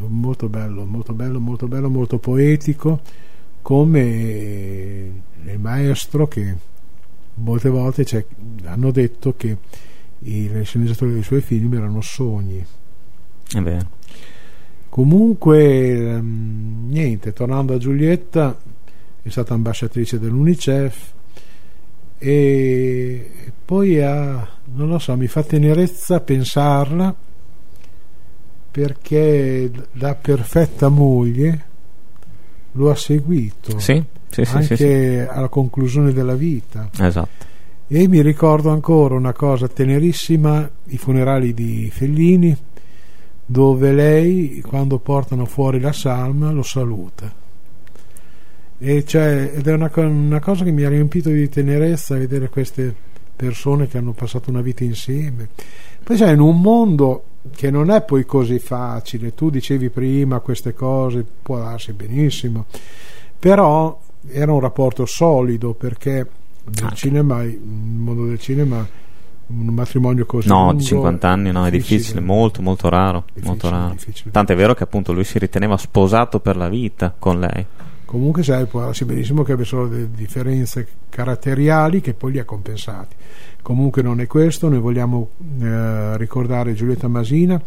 molto 0.09 0.49
bello, 0.49 0.85
molto 0.85 1.15
bello, 1.15 1.41
molto 1.41 1.69
bello, 1.69 1.89
molto 1.89 2.19
poetico 2.19 3.01
come 3.63 5.23
il 5.45 5.59
maestro 5.59 6.27
che 6.27 6.57
molte 7.35 7.69
volte 7.69 8.27
hanno 8.65 8.91
detto 8.91 9.35
che 9.37 9.57
i 10.21 10.51
sceneggiatori 10.65 11.13
dei 11.13 11.23
suoi 11.23 11.41
film 11.41 11.75
erano 11.75 12.01
sogni. 12.01 12.65
È 13.49 13.61
vero 13.61 13.96
Comunque, 14.97 15.93
ehm, 15.93 16.87
niente, 16.89 17.35
tornando 17.35 17.75
a 17.75 17.77
Giulietta, 17.77 18.57
è 19.21 19.29
stata 19.29 19.53
ambasciatrice 19.53 20.19
dell'UNICEF 20.19 21.13
e 22.17 23.31
poi 23.63 24.01
ha, 24.01 24.49
non 24.73 24.89
lo 24.89 24.99
so, 24.99 25.15
mi 25.15 25.27
fa 25.27 25.43
tenerezza 25.43 26.21
pensarla 26.21 27.15
perché 28.71 29.71
da 29.93 30.15
perfetta 30.15 30.89
moglie 30.89 31.65
lo 32.73 32.91
ha 32.91 32.97
seguito 32.97 33.79
sì, 33.79 34.03
sì, 34.31 34.45
anche 34.51 34.77
sì, 34.77 35.29
alla 35.29 35.49
conclusione 35.49 36.15
della 36.15 36.37
vita. 36.37 36.89
Esatto. 36.99 37.45
E 37.87 38.09
mi 38.09 38.23
ricordo 38.23 38.71
ancora 38.71 39.15
una 39.15 39.35
cosa 39.35 39.69
tenerissima, 39.69 40.71
i 40.87 40.97
funerali 40.97 41.53
di 41.53 41.91
Fellini 41.93 42.57
dove 43.47 43.93
lei 43.93 44.61
quando 44.61 44.99
portano 44.99 45.47
fuori 45.47 45.79
la 45.81 45.93
salma 45.93 46.51
lo 46.51 46.63
saluta 46.63 47.33
e 48.79 49.05
cioè, 49.05 49.53
ed 49.55 49.67
è 49.67 49.73
una, 49.73 49.91
una, 49.95 50.41
cosa 50.41 50.65
che 50.65 50.71
mi 50.71 50.83
ha 50.83 50.89
riempito 50.91 51.31
di 51.31 51.49
tenerezza 51.49 52.19
vedere 52.19 52.51
queste 52.51 52.95
persone 53.35 53.87
che 53.87 53.97
hanno 53.97 54.13
passato 54.13 54.51
una 54.51 54.61
vita 54.61 54.85
insieme. 54.85 55.49
Poi 56.03 56.17
c'è 56.17 56.31
in 56.31 56.41
un 56.41 56.61
mondo 56.61 57.25
che 57.55 57.71
non 57.71 57.91
è 57.91 58.03
poi 58.03 58.27
così 58.27 58.59
facile 58.59 59.35
tu 59.35 59.51
dicevi 59.51 59.89
prima 59.89 60.41
queste 60.41 60.75
cose 60.75 61.25
può 61.43 61.59
darsi 61.59 61.93
benissimo 61.93 62.67
però 63.39 64.01
era 64.29 64.53
un 64.53 64.59
rapporto 64.61 65.07
solido 65.07 65.73
perché 65.75 66.27
nel 66.81 66.93
cinema, 66.95 67.43
il 67.45 67.61
mondo 67.61 68.27
del 68.27 68.41
cinema 68.41 68.87
un 69.49 69.67
matrimonio 69.67 70.27
così 70.27 70.49
no 70.49 70.65
lungo, 70.65 70.79
di 70.79 70.85
50 70.85 71.29
anni 71.29 71.53
no 71.53 71.67
è 71.67 71.71
difficile, 71.71 72.21
molto 72.21 72.63
molto 72.63 72.89
raro, 72.89 73.25
difficile, 73.27 73.47
molto 73.47 73.71
raro. 73.71 73.95
tant'è 74.31 74.57
vero 74.57 74.75
che 74.75 74.83
appunto 74.83 75.13
lui 75.13 75.25
si 75.25 75.39
riteneva 75.39 75.77
sposato 75.77 76.41
per 76.41 76.57
la 76.57 76.69
vita 76.69 77.15
con 77.17 77.39
lei. 77.39 77.65
Comunque 78.05 78.43
sai 78.43 78.67
può 78.67 78.81
darsi 78.81 79.05
benissimo 79.05 79.43
che 79.43 79.53
abbia 79.53 79.65
solo 79.65 79.89
delle 79.89 80.11
differenze 80.11 80.87
caratteriali 81.09 82.01
che 82.01 82.15
poi 82.15 82.33
li 82.33 82.39
ha 82.39 82.45
compensati. 82.45 83.15
Comunque 83.63 84.03
non 84.03 84.21
è 84.21 84.27
questo 84.27 84.69
noi 84.69 84.79
vogliamo 84.79 85.31
eh, 85.61 86.17
ricordare 86.17 86.75
Giulietta 86.75 87.09
Masina 87.09 87.61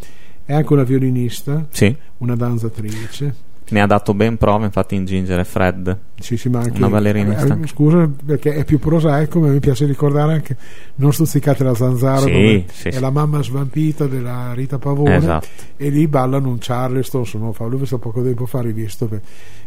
è 0.44 0.54
anche 0.54 0.72
una 0.72 0.82
violinista 0.82 1.66
sì. 1.70 1.94
una 2.18 2.34
danzatrice 2.36 3.48
ne 3.70 3.80
ha 3.80 3.86
dato 3.86 4.14
ben 4.14 4.36
prova 4.36 4.64
infatti 4.64 4.94
in 4.94 5.04
Ginger 5.04 5.38
e 5.38 5.44
Fred 5.44 5.98
sì, 6.20 6.36
sì, 6.36 6.48
ma 6.48 6.60
anche, 6.60 6.76
una 6.78 6.88
ballerina 6.88 7.36
eh, 7.36 7.66
scusa 7.66 8.08
perché 8.24 8.54
è 8.54 8.64
più 8.64 8.78
prosaico 8.78 9.40
ma 9.40 9.48
mi 9.48 9.60
piace 9.60 9.86
ricordare 9.86 10.32
anche 10.34 10.56
Non 10.96 11.12
stuzzicate 11.12 11.64
la 11.64 11.74
zanzara 11.74 12.20
sì, 12.20 12.64
sì, 12.70 12.88
è 12.88 12.98
la 13.00 13.10
mamma 13.10 13.42
svampita 13.42 14.06
della 14.06 14.52
Rita 14.54 14.78
Pavone 14.78 15.16
esatto. 15.16 15.46
e 15.76 15.88
lì 15.88 16.06
ballano 16.06 16.48
un 16.48 16.58
Charleston 16.60 17.24
sono, 17.24 17.54
visto 17.70 17.98
poco 17.98 18.22
tempo 18.22 18.46
fa 18.46 18.60
rivisto 18.60 19.06
per, 19.06 19.20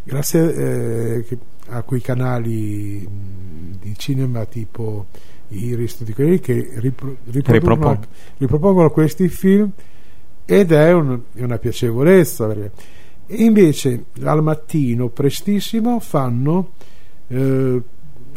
grazie 0.03 0.53
eh, 0.55 1.37
a 1.69 1.81
quei 1.83 2.01
canali 2.01 3.07
di 3.79 3.93
cinema 3.97 4.45
tipo 4.45 5.07
Iris, 5.49 5.97
tutti 5.97 6.13
quelli 6.13 6.39
che 6.39 6.71
ripro- 6.75 7.17
Ripropongono. 7.29 7.99
ripropongono 8.37 8.89
questi 8.89 9.27
film 9.27 9.69
ed 10.45 10.71
è 10.71 10.91
un- 10.91 11.19
è 11.33 11.43
una 11.43 11.57
piacevolezza. 11.57 12.47
perché- 12.47 12.71
E 13.25 13.43
invece 13.43 14.05
al 14.21 14.43
mattino, 14.43 15.07
prestissimo, 15.07 15.99
fanno 15.99 16.71
eh, 17.27 17.81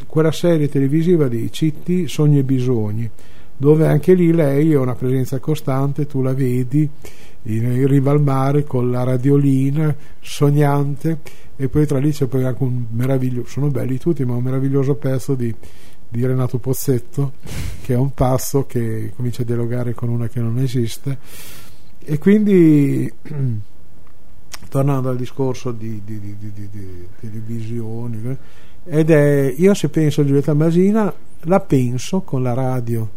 quella 0.07 0.33
serie 0.33 0.69
televisiva 0.69 1.29
di 1.29 1.49
CT 1.51 2.05
Sogni 2.05 2.39
e 2.39 2.45
Bisogni, 2.45 3.11
dove 3.57 3.87
anche 3.87 4.15
lì 4.15 4.33
lei 4.33 4.73
è 4.73 4.77
una 4.77 4.95
presenza 4.95 5.39
costante, 5.39 6.07
tu 6.07 6.23
la 6.23 6.35
vedi 6.35 6.89
in 7.45 7.87
riva 7.87 8.11
al 8.11 8.21
mare 8.21 8.65
con 8.65 8.91
la 8.91 9.05
radiolina 9.05 9.95
sognante 10.21 11.21
e 11.57 11.69
poi 11.69 11.87
tra 11.87 11.99
lì 11.99 12.11
c'è 12.11 12.27
poi 12.27 12.45
anche 12.45 12.63
un 12.63 12.87
meraviglioso, 12.91 13.49
sono 13.49 13.69
belli 13.69 13.99
tutti, 13.99 14.25
ma 14.25 14.35
un 14.35 14.43
meraviglioso 14.43 14.95
pezzo 14.95 15.35
di, 15.35 15.55
di 16.09 16.27
Renato 16.27 16.59
Pozzetto 16.59 17.35
che 17.83 17.95
è 17.95 17.97
un 17.97 18.13
passo 18.13 18.67
che 18.67 19.13
comincia 19.15 19.43
a 19.43 19.45
dialogare 19.45 19.95
con 19.95 20.09
una 20.09 20.29
che 20.29 20.41
non 20.41 20.59
esiste. 20.59 21.19
E 22.05 22.19
quindi 22.19 23.11
tornando 24.77 25.09
al 25.09 25.17
discorso 25.17 25.71
di, 25.73 26.03
di- 26.05 26.21
di- 26.21 26.37
di- 26.39 27.07
televisioni 27.21 28.21
eh, 28.85 28.99
ed 28.99 29.11
è 29.11 29.55
io 29.57 29.73
se 29.73 29.89
penso 29.89 30.21
a 30.21 30.25
Giulietta 30.27 30.53
Masina 30.53 31.13
la 31.45 31.61
penso 31.61 32.21
con 32.21 32.43
la 32.43 32.53
radio 32.53 33.09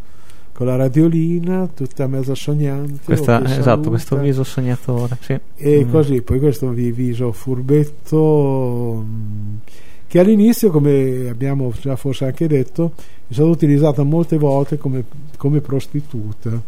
con 0.52 0.66
la 0.66 0.76
radiolina 0.76 1.68
tutta 1.74 2.06
mezza 2.06 2.34
sognante 2.34 3.00
Questa- 3.04 3.42
esatto, 3.44 3.62
saluta. 3.62 3.88
questo 3.88 4.16
viso 4.18 4.42
sognatore. 4.44 5.16
Sì. 5.20 5.38
E 5.56 5.84
Mm. 5.86 5.90
così, 5.90 6.20
poi 6.22 6.38
questo 6.38 6.68
vi- 6.70 6.92
viso 6.92 7.32
furbetto 7.32 9.04
mh, 9.06 9.58
che 10.06 10.18
all'inizio, 10.18 10.70
come 10.70 11.28
abbiamo 11.30 11.72
già 11.80 11.96
forse 11.96 12.24
anche 12.26 12.46
detto, 12.46 12.92
è 13.28 13.32
stato 13.32 13.48
utilizzato 13.48 14.04
molte 14.04 14.36
volte 14.36 14.76
come, 14.76 15.04
come 15.38 15.60
prostituta. 15.60 16.60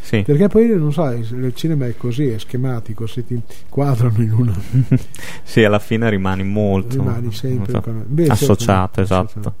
Sì. 0.00 0.22
Perché 0.22 0.48
poi 0.48 0.68
non 0.68 0.92
sai, 0.92 1.20
il 1.20 1.52
cinema 1.54 1.86
è 1.86 1.94
così, 1.96 2.28
è 2.28 2.38
schematico, 2.38 3.06
se 3.06 3.26
ti 3.26 3.40
quadrano 3.68 4.22
in 4.22 4.32
una 4.32 4.58
Sì, 5.42 5.64
alla 5.64 5.78
fine 5.78 6.08
rimani 6.08 6.44
molto 6.44 6.96
rimani 6.96 7.32
sempre 7.32 7.72
so, 7.72 7.80
con- 7.82 8.04
Beh, 8.06 8.26
associato, 8.28 9.04
certo, 9.04 9.38
esatto. 9.38 9.54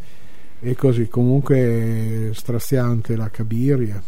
e 0.60 0.74
così 0.74 1.08
comunque 1.08 2.30
straziante 2.32 3.14
la 3.16 3.28
cabiria 3.30 4.02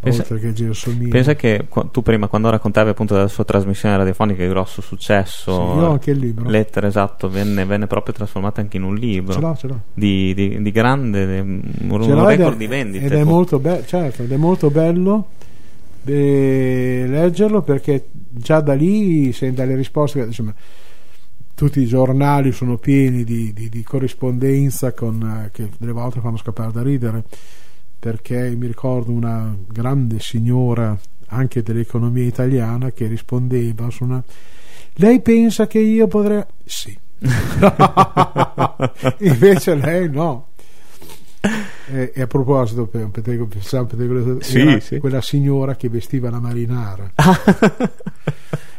Pensa- 0.00 0.22
oltre 0.22 0.38
che 0.40 0.52
gelsomino 0.52 1.08
Pensa 1.10 1.34
che 1.34 1.66
tu 1.90 2.02
prima, 2.02 2.28
quando 2.28 2.50
raccontavi 2.50 2.90
appunto 2.90 3.14
della 3.14 3.28
sua 3.28 3.44
trasmissione 3.44 3.96
radiofonica, 3.96 4.42
di 4.42 4.48
grosso 4.48 4.82
successo, 4.82 5.52
Sì, 5.52 5.78
ho 5.78 5.90
anche 5.92 6.10
il 6.10 6.18
libro. 6.18 6.48
lettere, 6.48 6.88
esatto, 6.88 7.28
venne, 7.30 7.64
venne 7.64 7.86
proprio 7.86 8.14
trasformata 8.14 8.60
anche 8.60 8.76
in 8.76 8.82
un 8.82 8.94
libro. 8.94 9.32
Ce 9.34 9.40
l'ho, 9.40 9.56
ce 9.56 9.66
l'ho. 9.68 9.80
di, 9.94 10.34
di- 10.34 10.60
di 10.62 10.70
grande, 10.70 11.40
un, 11.40 11.62
ed 12.02 12.10
è- 12.10 12.36
record 12.36 12.56
di 12.56 12.66
vendite. 12.66 13.04
Ed 13.06 13.12
è 13.12 13.24
molto, 13.24 13.58
be- 13.58 13.82
certo, 13.86 14.22
ed 14.22 14.32
è 14.32 14.36
molto 14.36 14.70
bello 14.70 15.28
eh, 16.06 17.04
leggerlo 17.08 17.62
perché 17.62 18.08
già 18.30 18.60
da 18.60 18.74
lì, 18.74 19.32
se 19.32 19.52
dalle 19.52 19.74
risposte, 19.74 20.20
insomma, 20.20 20.54
tutti 21.54 21.80
i 21.80 21.86
giornali 21.86 22.52
sono 22.52 22.76
pieni 22.78 23.24
di, 23.24 23.52
di- 23.52 23.68
di 23.68 23.82
corrispondenza 23.82 24.92
con, 24.92 25.44
eh, 25.46 25.50
che 25.52 25.68
delle 25.78 25.92
volte 25.92 26.20
fanno 26.20 26.36
scappare 26.36 26.72
da 26.72 26.82
ridere 26.82 27.24
perché 28.04 28.54
mi 28.54 28.66
ricordo 28.66 29.12
una 29.12 29.56
grande 29.66 30.20
signora 30.20 30.94
anche 31.28 31.62
dell'economia 31.62 32.26
italiana 32.26 32.92
che 32.92 33.06
rispondeva 33.06 33.88
su 33.88 34.04
una 34.04 34.22
lei 34.96 35.22
pensa 35.22 35.66
che 35.66 35.78
io 35.78 36.06
potrei 36.06 36.42
sì. 36.66 36.94
Invece 39.20 39.74
lei 39.76 40.10
no. 40.10 40.48
E, 41.90 42.12
e 42.14 42.20
a 42.20 42.26
proposito 42.26 42.86
per, 42.86 43.08
per, 43.08 43.22
per 43.22 44.38
Sì, 44.40 44.78
sì. 44.80 44.98
quella 44.98 45.22
signora 45.22 45.74
che 45.74 45.88
vestiva 45.88 46.28
la 46.28 46.40
marinara. 46.40 47.10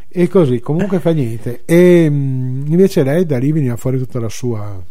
E 0.08 0.30
così 0.30 0.62
comunque 0.62 1.02
fa 1.02 1.12
niente. 1.12 1.64
E 1.66 2.10
mh, 2.10 2.68
invece 2.68 3.04
lei 3.04 3.26
da 3.26 3.38
lì 3.38 3.52
veniva 3.52 3.76
fuori 3.76 3.98
tutta 3.98 4.18
la 4.18 4.30
sua 4.30 4.82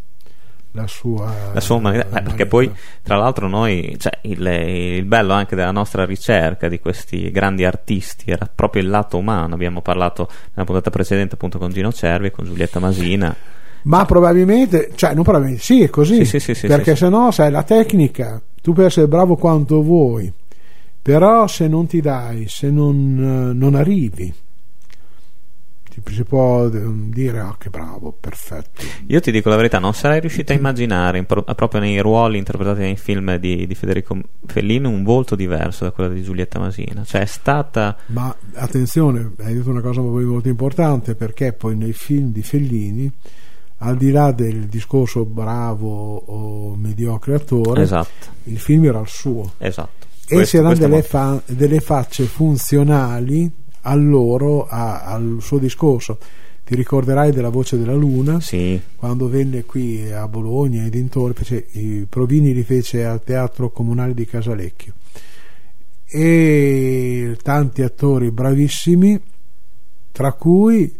la 0.77 0.89
sua, 0.89 1.33
La 1.53 1.61
sua 1.61 1.77
umanità, 1.77 2.19
eh, 2.19 2.23
perché 2.23 2.47
poi 2.47 2.71
tra 3.03 3.17
l'altro 3.17 3.49
noi, 3.49 3.97
cioè, 3.99 4.19
il, 4.23 4.45
il 4.45 5.05
bello 5.05 5.33
anche 5.33 5.55
della 5.55 5.71
nostra 5.71 6.05
ricerca 6.05 6.69
di 6.69 6.81
questi 6.81 7.31
grandi 7.31 7.65
artisti 7.65 8.31
era 8.31 8.49
proprio 8.53 8.83
il 8.83 8.89
lato 8.89 9.17
umano, 9.17 9.55
abbiamo 9.55 9.83
parlato 9.83 10.29
nella 10.53 10.65
puntata 10.65 10.91
precedente 10.91 11.35
appunto 11.35 11.59
con 11.59 11.71
Gino 11.71 11.93
Cervi, 11.93 12.33
con 12.33 12.45
Giulietta 12.45 12.81
Masina, 12.81 13.35
ma 13.83 14.05
probabilmente 14.05 14.91
cioè 14.97 15.15
non 15.15 15.23
probabilmente 15.23 15.63
sì 15.63 15.83
è 15.83 15.91
così. 15.91 16.25
Sì, 16.25 16.41
sì, 16.41 16.55
sì, 16.55 16.67
perché 16.67 16.97
se 16.97 17.09
no 17.09 17.31
sai 17.31 17.53
la 17.53 17.63
tecnica 17.63 18.43
tu 18.61 18.73
puoi 18.73 18.87
essere 18.87 19.07
bravo 19.07 19.37
quanto 19.37 19.81
vuoi 19.81 20.33
però 21.01 21.47
se 21.47 21.69
non 21.69 21.87
ti 21.87 22.01
dai 22.01 22.47
se 22.49 22.71
non, 22.71 23.51
eh, 23.51 23.55
non 23.55 23.75
arrivi 23.75 24.33
si 26.07 26.25
può 26.25 26.67
eh, 26.67 26.83
dire 27.11 27.39
ah 27.41 27.55
che 27.59 27.71
bravo 27.71 28.17
perfetto 28.19 28.83
Io 29.07 29.21
ti 29.21 29.31
dico 29.31 29.49
la 29.49 29.57
verità, 29.57 29.79
non 29.79 29.95
sarei 29.95 30.21
riuscito 30.21 30.53
a 30.53 30.57
immaginare, 30.57 31.19
in 31.19 31.27
pro- 31.27 31.43
proprio 31.43 31.81
nei 31.81 31.99
ruoli 32.01 32.39
interpretati 32.39 32.81
nei 32.81 32.97
film 32.97 33.37
di, 33.37 33.67
di 33.67 33.75
Federico 33.75 34.19
Fellini, 34.47 34.87
un 34.87 35.03
volto 35.05 35.37
diverso 35.37 35.85
da 35.85 35.91
quello 35.91 36.13
di 36.13 36.23
Giulietta 36.23 36.59
Masina. 36.59 37.05
Cioè, 37.05 37.23
è 37.23 37.27
stata. 37.27 37.97
Ma 38.07 38.35
attenzione, 38.55 39.33
hai 39.41 39.55
detto 39.55 39.71
una 39.71 39.81
cosa 39.81 40.01
molto 40.01 40.49
importante 40.49 41.15
perché 41.15 41.53
poi 41.53 41.77
nei 41.77 41.93
film 41.93 42.33
di 42.33 42.43
Fellini, 42.43 43.11
al 43.79 43.97
di 43.97 44.11
là 44.11 44.33
del 44.33 44.67
discorso 44.67 45.25
bravo 45.25 46.17
o 46.17 46.75
mediocre 46.77 47.35
attore, 47.35 47.83
Esatto, 47.83 48.27
il 48.45 48.59
film 48.59 48.85
era 48.85 49.01
il 49.01 49.09
suo 49.09 49.53
esatto. 49.59 50.07
e 50.29 50.43
c'erano 50.45 50.75
delle, 50.75 51.03
fa- 51.03 51.43
delle 51.47 51.81
facce 51.81 52.25
funzionali 52.25 53.63
a 53.87 53.95
loro, 53.95 54.67
a- 54.67 55.03
al 55.05 55.39
suo 55.41 55.59
discorso. 55.59 56.19
Ti 56.65 56.75
ricorderai 56.75 57.31
della 57.31 57.51
voce 57.51 57.77
della 57.79 57.95
luna? 57.95 58.41
Sì, 58.41 58.81
quando 58.97 59.29
venne 59.29 59.65
qui 59.65 60.11
a 60.11 60.27
Bologna 60.27 60.85
e 60.85 60.91
dintorni, 60.91 61.35
fece, 61.35 61.67
i 61.73 62.07
Provini 62.09 62.55
li 62.55 62.63
fece 62.63 63.05
al 63.05 63.23
Teatro 63.23 63.71
Comunale 63.71 64.15
di 64.15 64.25
Casalecchio 64.25 64.95
e 66.07 67.37
tanti 67.43 67.83
attori 67.83 68.31
bravissimi, 68.31 69.21
tra 70.13 70.33
cui 70.33 70.93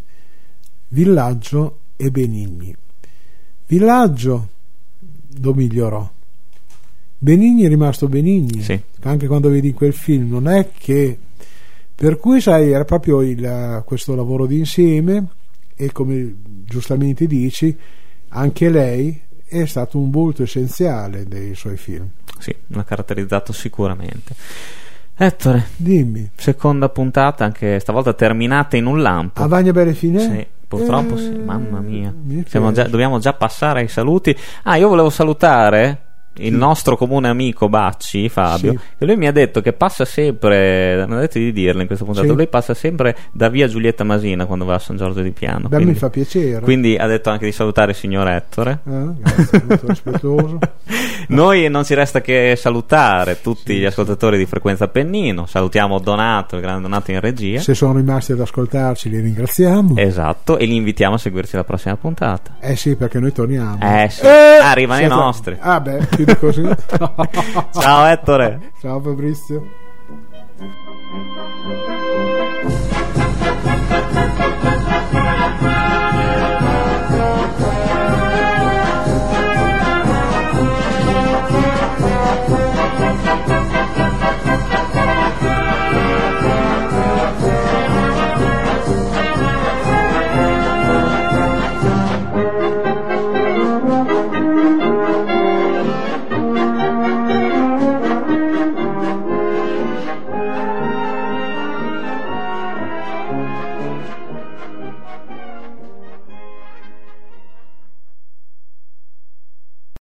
Villaggio 0.89 1.79
e 1.97 2.11
Benigni. 2.11 2.75
Villaggio 3.67 4.49
lo 5.41 5.55
migliorò. 5.55 6.11
Benigni 7.17 7.63
è 7.63 7.69
rimasto 7.69 8.09
Benigni, 8.09 8.61
Sì. 8.61 8.79
anche 9.03 9.27
quando 9.27 9.49
vedi 9.49 9.73
quel 9.73 9.93
film, 9.95 10.29
non 10.31 10.49
è 10.49 10.71
che... 10.77 11.19
Per 11.97 12.19
cui, 12.19 12.41
sai, 12.41 12.71
era 12.73 12.85
proprio 12.85 13.23
il- 13.23 13.83
questo 13.87 14.15
lavoro 14.15 14.47
d'insieme 14.47 15.27
e 15.77 15.93
come 15.93 16.35
giustamente 16.67 17.27
dici, 17.27 17.77
anche 18.31 18.69
lei 18.69 19.21
è 19.47 19.65
stato 19.67 19.99
un 19.99 20.11
volto 20.11 20.43
essenziale 20.43 21.25
dei 21.27 21.55
suoi 21.55 21.77
film. 21.77 22.09
sì, 22.39 22.55
l'ha 22.69 22.85
caratterizzato 22.85 23.53
sicuramente. 23.53 24.35
Ettore, 25.17 25.69
Dimmi, 25.77 26.29
seconda 26.35 26.89
puntata, 26.89 27.45
anche 27.45 27.79
stavolta 27.79 28.13
terminata 28.15 28.77
in 28.77 28.87
un 28.87 29.01
lampo. 29.01 29.41
a 29.43 29.47
Vagna 29.47 29.71
Bere 29.71 29.95
Fine? 29.95 30.19
Sì, 30.21 30.47
purtroppo 30.67 31.15
Eh, 31.15 31.19
sì, 31.19 31.29
mamma 31.31 31.79
mia. 31.79 32.13
già- 32.73 32.89
dobbiamo 32.89 33.21
già 33.21 33.33
passare 33.35 33.81
ai 33.83 33.89
saluti. 33.89 34.37
Ah, 34.65 34.77
io 34.77 34.89
volevo 34.89 35.11
salutare 35.11 36.01
il 36.39 36.53
nostro 36.55 36.97
comune 36.97 37.29
amico 37.29 37.69
Bacci, 37.69 38.29
Fabio, 38.29 38.73
Sì. 38.73 38.79
che 38.99 39.05
lui 39.05 39.17
mi 39.17 39.27
ha 39.27 39.33
detto 39.33 39.61
che 39.61 39.73
passa 39.73 40.05
sempre, 40.05 40.97
non 41.07 41.19
ha 41.19 41.21
detto 41.21 41.39
di 41.39 41.53
dirlo 41.53 41.81
in 41.81 41.87
questa 41.87 42.05
puntata, 42.05 42.27
Sì. 42.27 42.35
lui 42.35 42.47
passa 42.49 42.75
sempre 42.75 43.17
da 43.33 43.49
via 43.49 43.69
Giulietta 43.69 44.03
Masina 44.05 44.45
quando 44.47 44.65
va 44.65 44.75
a 44.75 44.79
San 44.79 44.97
Giorgio 44.97 45.21
di 45.23 45.31
Piano. 45.31 45.69
Beh, 45.69 45.77
quindi, 45.77 45.93
mi 45.93 45.99
fa 45.99 46.11
piacere. 46.11 46.61
quindi 46.61 46.97
ha 46.97 47.07
detto 47.07 47.31
anche 47.31 47.45
di 47.45 47.53
salutare 47.53 47.93
il 47.93 47.97
signor 47.97 48.29
Ettore. 48.29 48.81
Eh, 48.87 49.05
grazie, 49.21 49.63
molto 49.69 49.87
rispettoso. 49.89 50.59
Noi 51.29 51.69
non 51.71 51.85
ci 51.85 51.95
resta 51.95 52.21
che 52.21 52.55
salutare 52.57 53.41
tutti 53.41 53.73
Sì, 53.75 53.79
gli 53.81 53.85
ascoltatori 53.85 54.37
di 54.37 54.47
Frequenza 54.47 54.89
Pennino, 54.89 55.47
salutiamo 55.47 55.99
Donato, 55.99 56.57
il 56.57 56.63
grande 56.63 56.83
Donato 56.83 57.11
in 57.13 57.21
regia. 57.21 57.61
Se 57.61 57.75
sono 57.75 57.95
rimasti 57.97 58.33
ad 58.33 58.41
ascoltarci, 58.41 59.09
li 59.09 59.21
ringraziamo. 59.21 59.97
Esatto, 59.97 60.59
e 60.59 60.67
li 60.67 60.75
invitiamo 60.77 61.15
a 61.15 61.19
seguirci 61.19 61.57
la 61.57 61.65
prossima 61.65 61.97
puntata. 61.97 62.57
Eh 62.61 62.77
sì, 62.77 62.97
perché 62.97 63.19
noi 63.21 63.33
torniamo. 63.33 63.79
Eh 63.81 64.09
sì, 64.11 64.25
Eh, 64.27 64.59
arrivano 64.61 65.01
i 65.03 65.09
nostri. 65.09 65.57
Ah 65.59 65.81
beh, 65.81 66.09
chiudi 66.25 66.37
così. 66.37 66.63
Ciao 67.73 68.07
Ettore. 68.07 68.73
Ciao 68.81 69.01
Fabrizio. 69.01 69.63